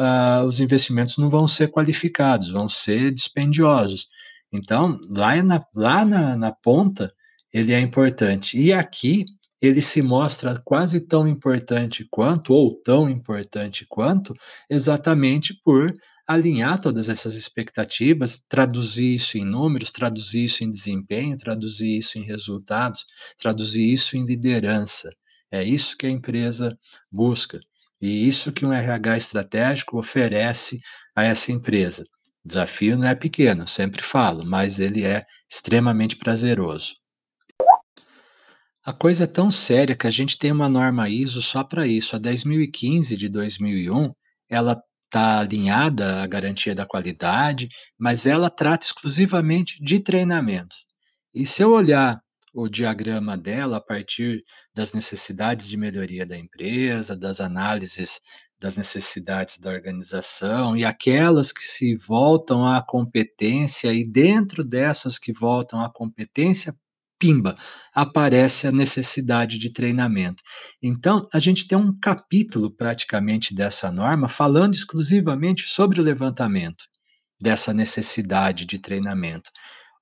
uh, 0.00 0.46
os 0.46 0.60
investimentos 0.60 1.18
não 1.18 1.28
vão 1.28 1.46
ser 1.46 1.68
qualificados, 1.68 2.50
vão 2.50 2.68
ser 2.68 3.12
dispendiosos. 3.12 4.08
Então, 4.56 4.98
lá, 5.10 5.42
na, 5.42 5.60
lá 5.74 6.04
na, 6.04 6.36
na 6.36 6.52
ponta, 6.52 7.12
ele 7.52 7.72
é 7.72 7.80
importante. 7.80 8.58
E 8.58 8.72
aqui, 8.72 9.24
ele 9.60 9.80
se 9.82 10.02
mostra 10.02 10.60
quase 10.64 11.00
tão 11.00 11.26
importante 11.26 12.06
quanto, 12.10 12.52
ou 12.52 12.74
tão 12.82 13.08
importante 13.08 13.86
quanto, 13.88 14.34
exatamente 14.68 15.54
por 15.64 15.94
alinhar 16.26 16.80
todas 16.80 17.08
essas 17.08 17.34
expectativas, 17.36 18.42
traduzir 18.48 19.14
isso 19.14 19.38
em 19.38 19.44
números, 19.44 19.92
traduzir 19.92 20.44
isso 20.44 20.64
em 20.64 20.70
desempenho, 20.70 21.36
traduzir 21.36 21.96
isso 21.96 22.18
em 22.18 22.22
resultados, 22.22 23.04
traduzir 23.38 23.92
isso 23.92 24.16
em 24.16 24.24
liderança. 24.24 25.10
É 25.50 25.62
isso 25.62 25.96
que 25.96 26.06
a 26.06 26.10
empresa 26.10 26.76
busca. 27.10 27.60
E 28.00 28.26
isso 28.26 28.52
que 28.52 28.66
um 28.66 28.72
RH 28.72 29.16
estratégico 29.16 29.98
oferece 29.98 30.80
a 31.14 31.24
essa 31.24 31.52
empresa 31.52 32.04
desafio 32.46 32.96
não 32.96 33.08
é 33.08 33.14
pequeno, 33.14 33.66
sempre 33.66 34.02
falo, 34.02 34.44
mas 34.44 34.78
ele 34.78 35.04
é 35.04 35.24
extremamente 35.50 36.16
prazeroso. 36.16 36.94
A 38.84 38.92
coisa 38.92 39.24
é 39.24 39.26
tão 39.26 39.50
séria 39.50 39.96
que 39.96 40.06
a 40.06 40.10
gente 40.10 40.38
tem 40.38 40.52
uma 40.52 40.68
norma 40.68 41.08
ISO 41.08 41.42
só 41.42 41.64
para 41.64 41.86
isso. 41.86 42.14
A 42.14 42.20
10.015 42.20 43.16
de 43.16 43.28
2001, 43.28 44.12
ela 44.48 44.80
está 45.04 45.40
alinhada 45.40 46.22
à 46.22 46.26
garantia 46.26 46.72
da 46.72 46.86
qualidade, 46.86 47.68
mas 47.98 48.26
ela 48.26 48.48
trata 48.48 48.86
exclusivamente 48.86 49.82
de 49.82 49.98
treinamento. 49.98 50.76
E 51.34 51.44
se 51.44 51.62
eu 51.62 51.72
olhar 51.72 52.20
o 52.54 52.68
diagrama 52.68 53.36
dela 53.36 53.76
a 53.76 53.80
partir 53.80 54.42
das 54.74 54.92
necessidades 54.92 55.68
de 55.68 55.76
melhoria 55.76 56.24
da 56.24 56.38
empresa, 56.38 57.16
das 57.16 57.40
análises 57.40 58.20
das 58.60 58.76
necessidades 58.76 59.58
da 59.58 59.70
organização 59.70 60.76
e 60.76 60.84
aquelas 60.84 61.52
que 61.52 61.62
se 61.62 61.94
voltam 61.94 62.66
à 62.66 62.82
competência, 62.82 63.92
e 63.92 64.04
dentro 64.04 64.64
dessas 64.64 65.18
que 65.18 65.32
voltam 65.32 65.80
à 65.80 65.90
competência, 65.90 66.74
pimba, 67.18 67.56
aparece 67.94 68.66
a 68.66 68.72
necessidade 68.72 69.58
de 69.58 69.70
treinamento. 69.70 70.42
Então, 70.82 71.26
a 71.32 71.38
gente 71.38 71.66
tem 71.66 71.76
um 71.76 71.98
capítulo 71.98 72.70
praticamente 72.70 73.54
dessa 73.54 73.90
norma 73.90 74.28
falando 74.28 74.74
exclusivamente 74.74 75.62
sobre 75.62 76.00
o 76.00 76.04
levantamento 76.04 76.84
dessa 77.40 77.72
necessidade 77.72 78.64
de 78.64 78.78
treinamento. 78.78 79.50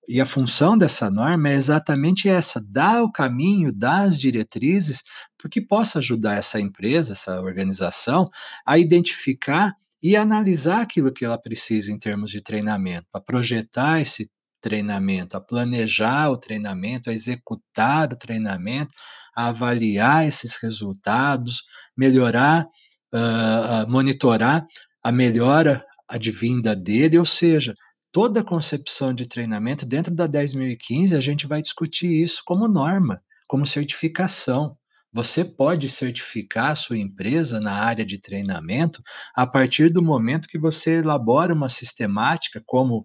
E 0.07 0.21
a 0.21 0.27
função 0.27 0.77
dessa 0.77 1.11
norma 1.11 1.51
é 1.51 1.55
exatamente 1.55 2.29
essa: 2.29 2.61
dar 2.69 3.03
o 3.03 3.11
caminho, 3.11 3.73
dar 3.73 4.03
as 4.03 4.19
diretrizes 4.19 5.03
para 5.39 5.49
que 5.49 5.61
possa 5.61 5.99
ajudar 5.99 6.37
essa 6.37 6.61
empresa, 6.61 7.13
essa 7.13 7.41
organização, 7.41 8.29
a 8.67 8.79
identificar 8.79 9.75
e 10.03 10.17
analisar 10.17 10.83
aquilo 10.83 11.13
que 11.13 11.25
ela 11.25 11.39
precisa 11.39 11.91
em 11.91 11.99
termos 11.99 12.31
de 12.31 12.43
treinamento, 12.43 13.07
para 13.11 13.23
projetar 13.23 14.01
esse 14.01 14.31
treinamento, 14.61 15.37
a 15.37 15.41
planejar 15.41 16.31
o 16.31 16.37
treinamento, 16.37 17.09
a 17.09 17.13
executar 17.13 18.13
o 18.13 18.17
treinamento, 18.17 18.95
a 19.35 19.49
avaliar 19.49 20.27
esses 20.27 20.57
resultados, 20.57 21.65
melhorar, 21.97 22.67
uh, 23.15 23.91
monitorar 23.91 24.67
a 25.03 25.13
melhora 25.13 25.83
advinda 26.09 26.75
dele, 26.75 27.19
ou 27.19 27.25
seja, 27.25 27.75
toda 28.15 28.41
a 28.41 28.45
concepção 28.45 29.13
de 29.13 29.27
treinamento 29.27 29.85
dentro 29.85 30.15
da 30.15 30.29
10.015 30.29 31.17
a 31.17 31.21
gente 31.21 31.49
vai 31.49 31.61
discutir 31.61 32.07
isso 32.07 32.43
como 32.47 32.69
norma, 32.69 33.21
como 33.49 33.67
certificação. 33.67 34.79
Você 35.13 35.45
pode 35.45 35.89
certificar 35.89 36.71
a 36.71 36.77
sua 36.77 36.97
empresa 36.97 37.59
na 37.59 37.73
área 37.73 38.07
de 38.07 38.21
treinamento 38.21 39.03
a 39.35 39.45
partir 39.45 39.91
do 39.91 40.01
momento 40.01 40.47
que 40.47 40.61
você 40.61 41.01
elabora 41.01 41.53
uma 41.53 41.69
sistemática, 41.69 42.63
como 42.65 43.05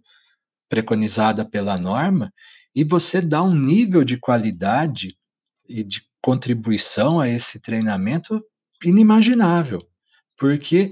preconizada 0.70 1.44
pela 1.44 1.76
norma 1.76 2.32
e 2.76 2.84
você 2.84 3.20
dá 3.20 3.42
um 3.42 3.56
nível 3.56 4.04
de 4.04 4.16
qualidade 4.16 5.18
e 5.68 5.84
de 5.84 6.04
contribuição 6.22 7.20
a 7.20 7.28
esse 7.28 7.60
treinamento 7.60 8.40
inimaginável. 8.86 9.82
Porque 10.38 10.92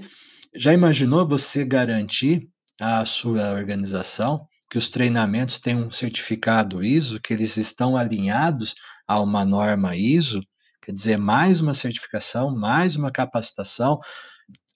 já 0.56 0.74
imaginou 0.74 1.26
você 1.26 1.64
garantir 1.64 2.48
à 2.80 3.04
sua 3.04 3.52
organização 3.52 4.46
que 4.70 4.78
os 4.78 4.90
treinamentos 4.90 5.58
têm 5.58 5.76
um 5.76 5.90
certificado 5.90 6.84
ISO, 6.84 7.20
que 7.20 7.32
eles 7.32 7.56
estão 7.56 7.96
alinhados 7.96 8.74
a 9.06 9.20
uma 9.20 9.44
norma 9.44 9.96
ISO? 9.96 10.42
Quer 10.82 10.92
dizer, 10.92 11.16
mais 11.18 11.60
uma 11.60 11.74
certificação, 11.74 12.54
mais 12.54 12.96
uma 12.96 13.10
capacitação, 13.10 13.98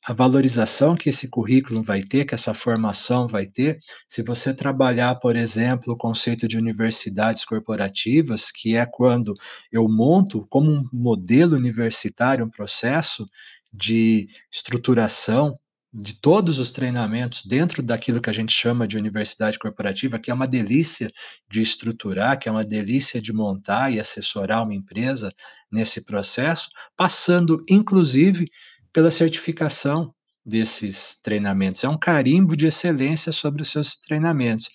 a 0.05 0.13
valorização 0.13 0.97
que 0.97 1.09
esse 1.11 1.29
currículo 1.29 1.83
vai 1.83 2.03
ter, 2.03 2.25
que 2.25 2.35
essa 2.35 2.53
formação 2.53 3.29
vai 3.29 3.47
ter, 3.47 3.79
se 4.09 4.23
você 4.23 4.53
trabalhar, 4.53 5.15
por 5.17 5.37
exemplo, 5.37 5.93
o 5.93 5.97
conceito 5.97 6.49
de 6.49 6.59
universidades 6.59 7.45
corporativas, 7.45 8.51
que 8.51 8.77
é 8.77 8.85
quando 8.85 9.33
eu 9.71 9.89
monto 9.89 10.45
como 10.51 10.73
um 10.73 10.89
modelo 10.93 11.57
universitário 11.57 12.45
um 12.45 12.51
processo 12.51 13.29
de 13.73 14.29
estruturação 14.53 15.55
de 15.93 16.15
todos 16.15 16.59
os 16.59 16.71
treinamentos 16.71 17.45
dentro 17.45 17.83
daquilo 17.83 18.21
que 18.21 18.31
a 18.31 18.33
gente 18.33 18.53
chama 18.53 18.89
de 18.89 18.97
universidade 18.97 19.59
corporativa, 19.59 20.19
que 20.19 20.31
é 20.31 20.35
uma 20.35 20.47
delícia 20.47 21.11
de 21.51 21.61
estruturar, 21.61 22.39
que 22.39 22.49
é 22.49 22.53
uma 22.53 22.65
delícia 22.65 23.21
de 23.21 23.33
montar 23.33 23.93
e 23.93 24.01
assessorar 24.01 24.63
uma 24.63 24.75
empresa 24.75 25.31
nesse 25.71 26.05
processo, 26.05 26.71
passando 26.97 27.63
inclusive 27.69 28.49
pela 28.93 29.11
certificação 29.11 30.15
desses 30.45 31.19
treinamentos. 31.23 31.85
É 31.85 31.89
um 31.89 31.99
carimbo 31.99 32.57
de 32.57 32.67
excelência 32.67 33.31
sobre 33.31 33.63
os 33.63 33.69
seus 33.69 33.97
treinamentos. 33.97 34.71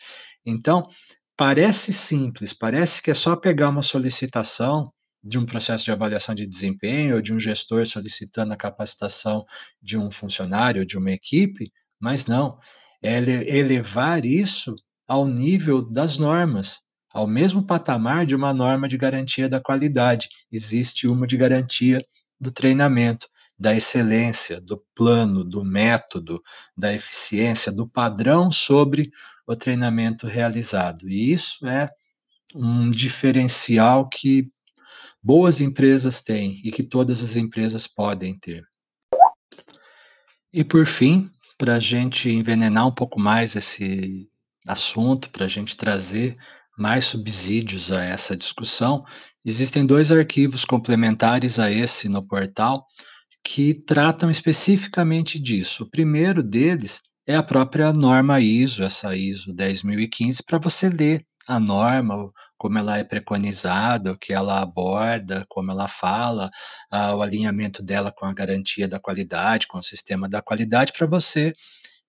Então, 0.45 0.87
parece 1.35 1.91
simples, 1.91 2.53
parece 2.53 3.01
que 3.01 3.11
é 3.11 3.13
só 3.13 3.35
pegar 3.35 3.69
uma 3.69 3.81
solicitação 3.81 4.91
de 5.23 5.37
um 5.37 5.45
processo 5.45 5.83
de 5.83 5.91
avaliação 5.91 6.33
de 6.33 6.47
desempenho 6.47 7.15
ou 7.15 7.21
de 7.21 7.33
um 7.33 7.39
gestor 7.39 7.85
solicitando 7.85 8.53
a 8.53 8.57
capacitação 8.57 9.45
de 9.81 9.97
um 9.97 10.09
funcionário, 10.11 10.85
de 10.85 10.97
uma 10.97 11.11
equipe, 11.11 11.71
mas 11.99 12.25
não, 12.25 12.57
é 13.01 13.17
elevar 13.17 14.25
isso 14.25 14.75
ao 15.07 15.25
nível 15.27 15.81
das 15.81 16.17
normas, 16.17 16.79
ao 17.11 17.25
mesmo 17.25 17.65
patamar 17.65 18.25
de 18.25 18.35
uma 18.35 18.53
norma 18.53 18.87
de 18.87 18.97
garantia 18.97 19.49
da 19.49 19.59
qualidade. 19.59 20.27
Existe 20.51 21.07
uma 21.07 21.25
de 21.25 21.37
garantia 21.37 22.01
do 22.39 22.51
treinamento 22.51 23.27
da 23.59 23.75
excelência, 23.75 24.61
do 24.61 24.77
plano, 24.93 25.43
do 25.43 25.63
método, 25.63 26.41
da 26.77 26.93
eficiência, 26.93 27.71
do 27.71 27.87
padrão 27.87 28.51
sobre 28.51 29.09
o 29.47 29.55
treinamento 29.55 30.27
realizado. 30.27 31.09
E 31.09 31.33
isso 31.33 31.65
é 31.65 31.89
um 32.53 32.91
diferencial 32.91 34.07
que 34.07 34.51
boas 35.27 35.59
empresas 35.59 36.21
têm 36.21 36.61
e 36.63 36.71
que 36.71 36.81
todas 36.81 37.21
as 37.21 37.35
empresas 37.35 37.85
podem 37.85 38.33
ter. 38.39 38.63
E 40.53 40.63
por 40.63 40.87
fim, 40.87 41.29
para 41.57 41.75
a 41.75 41.79
gente 41.81 42.29
envenenar 42.29 42.87
um 42.87 42.95
pouco 42.95 43.19
mais 43.19 43.53
esse 43.53 44.29
assunto, 44.65 45.29
para 45.29 45.43
a 45.43 45.47
gente 45.49 45.75
trazer 45.75 46.33
mais 46.77 47.03
subsídios 47.03 47.91
a 47.91 48.05
essa 48.05 48.37
discussão, 48.37 49.03
existem 49.43 49.83
dois 49.83 50.13
arquivos 50.13 50.63
complementares 50.63 51.59
a 51.59 51.69
esse 51.69 52.07
no 52.07 52.25
portal 52.25 52.85
que 53.43 53.73
tratam 53.73 54.31
especificamente 54.31 55.37
disso. 55.37 55.83
O 55.83 55.89
primeiro 55.89 56.41
deles 56.41 57.01
é 57.27 57.35
a 57.35 57.43
própria 57.43 57.91
norma 57.91 58.39
ISO, 58.39 58.81
essa 58.81 59.13
ISO 59.13 59.53
10015, 59.53 60.41
para 60.47 60.57
você 60.57 60.87
ler 60.87 61.21
a 61.47 61.59
norma, 61.59 62.31
como 62.57 62.77
ela 62.77 62.97
é 62.97 63.03
preconizada, 63.03 64.11
o 64.11 64.17
que 64.17 64.33
ela 64.33 64.61
aborda, 64.61 65.45
como 65.47 65.71
ela 65.71 65.87
fala, 65.87 66.49
ah, 66.91 67.15
o 67.15 67.21
alinhamento 67.21 67.81
dela 67.83 68.11
com 68.11 68.25
a 68.25 68.33
garantia 68.33 68.87
da 68.87 68.99
qualidade, 68.99 69.67
com 69.67 69.79
o 69.79 69.83
sistema 69.83 70.27
da 70.27 70.41
qualidade, 70.41 70.91
para 70.93 71.07
você 71.07 71.53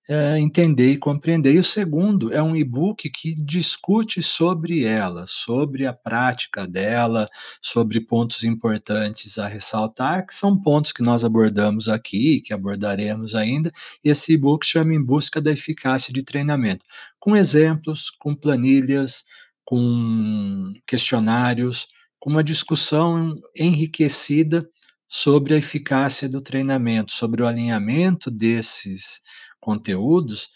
é, 0.08 0.38
entender 0.38 0.92
e 0.92 0.96
compreender. 0.96 1.54
E 1.54 1.58
o 1.58 1.64
segundo 1.64 2.32
é 2.32 2.42
um 2.42 2.56
e-book 2.56 3.10
que 3.10 3.34
discute 3.34 4.22
sobre 4.22 4.84
ela, 4.84 5.26
sobre 5.26 5.86
a 5.86 5.92
prática 5.92 6.66
dela, 6.66 7.28
sobre 7.60 8.00
pontos 8.00 8.42
importantes 8.42 9.38
a 9.38 9.46
ressaltar, 9.46 10.26
que 10.26 10.34
são 10.34 10.56
pontos 10.58 10.92
que 10.92 11.02
nós 11.02 11.24
abordamos 11.24 11.88
aqui, 11.88 12.40
que 12.40 12.54
abordaremos 12.54 13.34
ainda. 13.34 13.70
Esse 14.02 14.32
e-book 14.32 14.64
chama 14.64 14.94
Em 14.94 15.04
Busca 15.04 15.40
da 15.40 15.52
Eficácia 15.52 16.12
de 16.12 16.22
Treinamento, 16.22 16.86
com 17.20 17.36
exemplos, 17.36 18.08
com 18.10 18.34
planilhas, 18.34 19.24
com 19.62 20.72
questionários, 20.86 21.86
com 22.18 22.30
uma 22.30 22.42
discussão 22.42 23.38
enriquecida 23.54 24.66
sobre 25.06 25.54
a 25.54 25.58
eficácia 25.58 26.28
do 26.28 26.40
treinamento, 26.40 27.12
sobre 27.12 27.42
o 27.42 27.46
alinhamento 27.46 28.30
desses 28.30 29.20
conteúdos, 29.68 30.48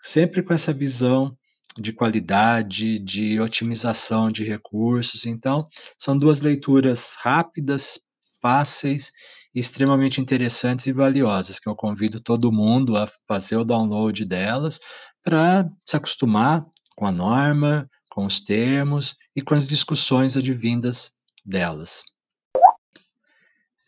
sempre 0.00 0.44
com 0.44 0.54
essa 0.54 0.72
visão 0.72 1.36
de 1.76 1.92
qualidade, 1.92 3.00
de 3.00 3.40
otimização 3.40 4.30
de 4.30 4.44
recursos. 4.44 5.26
Então, 5.26 5.64
são 5.98 6.16
duas 6.16 6.40
leituras 6.40 7.16
rápidas, 7.18 7.98
fáceis, 8.40 9.10
extremamente 9.52 10.20
interessantes 10.20 10.86
e 10.86 10.92
valiosas, 10.92 11.58
que 11.58 11.68
eu 11.68 11.74
convido 11.74 12.20
todo 12.20 12.52
mundo 12.52 12.96
a 12.96 13.08
fazer 13.26 13.56
o 13.56 13.64
download 13.64 14.24
delas 14.24 14.78
para 15.24 15.68
se 15.84 15.96
acostumar 15.96 16.64
com 16.94 17.06
a 17.06 17.12
norma, 17.12 17.88
com 18.08 18.24
os 18.24 18.40
termos 18.40 19.16
e 19.34 19.42
com 19.42 19.54
as 19.54 19.66
discussões 19.66 20.36
advindas 20.36 21.10
delas. 21.44 22.04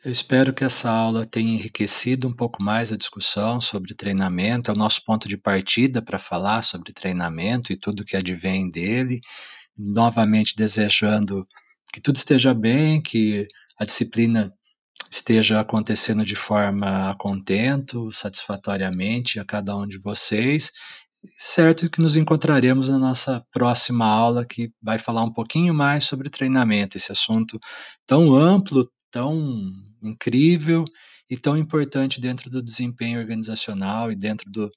Eu 0.05 0.11
espero 0.11 0.53
que 0.53 0.65
essa 0.65 0.91
aula 0.91 1.25
tenha 1.25 1.55
enriquecido 1.55 2.27
um 2.27 2.35
pouco 2.35 2.61
mais 2.61 2.93
a 2.93 2.97
discussão 2.97 3.61
sobre 3.61 3.95
treinamento, 3.95 4.69
é 4.69 4.75
o 4.75 4.77
nosso 4.77 5.05
ponto 5.05 5.29
de 5.29 5.37
partida 5.37 6.03
para 6.03 6.19
falar 6.19 6.63
sobre 6.63 6.93
treinamento 6.93 7.73
e 7.73 7.77
tudo 7.77 8.05
que 8.05 8.17
advém 8.17 8.69
dele. 8.69 9.21
Novamente 9.79 10.57
desejando 10.57 11.47
que 11.93 12.01
tudo 12.01 12.17
esteja 12.17 12.53
bem, 12.53 13.01
que 13.01 13.47
a 13.79 13.85
disciplina 13.85 14.53
esteja 15.09 15.61
acontecendo 15.61 16.25
de 16.25 16.35
forma 16.35 17.15
contento, 17.17 18.11
satisfatoriamente 18.11 19.39
a 19.39 19.45
cada 19.45 19.77
um 19.77 19.87
de 19.87 20.01
vocês. 20.01 20.73
Certo 21.37 21.89
que 21.89 22.03
nos 22.03 22.17
encontraremos 22.17 22.89
na 22.89 22.99
nossa 22.99 23.45
próxima 23.53 24.05
aula, 24.05 24.45
que 24.45 24.73
vai 24.83 24.99
falar 24.99 25.23
um 25.23 25.33
pouquinho 25.33 25.73
mais 25.73 26.03
sobre 26.03 26.29
treinamento, 26.29 26.97
esse 26.97 27.13
assunto 27.13 27.61
tão 28.05 28.35
amplo, 28.35 28.85
tão 29.13 29.73
incrível 30.03 30.85
e 31.31 31.37
tão 31.37 31.57
importante 31.57 32.21
dentro 32.21 32.51
do 32.51 32.63
desempenho 32.63 33.21
organizacional 33.21 34.11
e 34.11 34.17
dentro 34.17 34.51
do, 34.51 34.73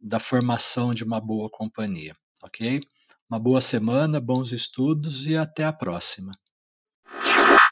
da 0.00 0.20
formação 0.20 0.94
de 0.94 1.02
uma 1.02 1.20
boa 1.20 1.50
companhia, 1.50 2.14
ok? 2.42 2.80
Uma 3.28 3.40
boa 3.40 3.60
semana, 3.60 4.20
bons 4.20 4.52
estudos 4.52 5.26
e 5.26 5.36
até 5.36 5.64
a 5.64 5.72
próxima. 5.72 6.32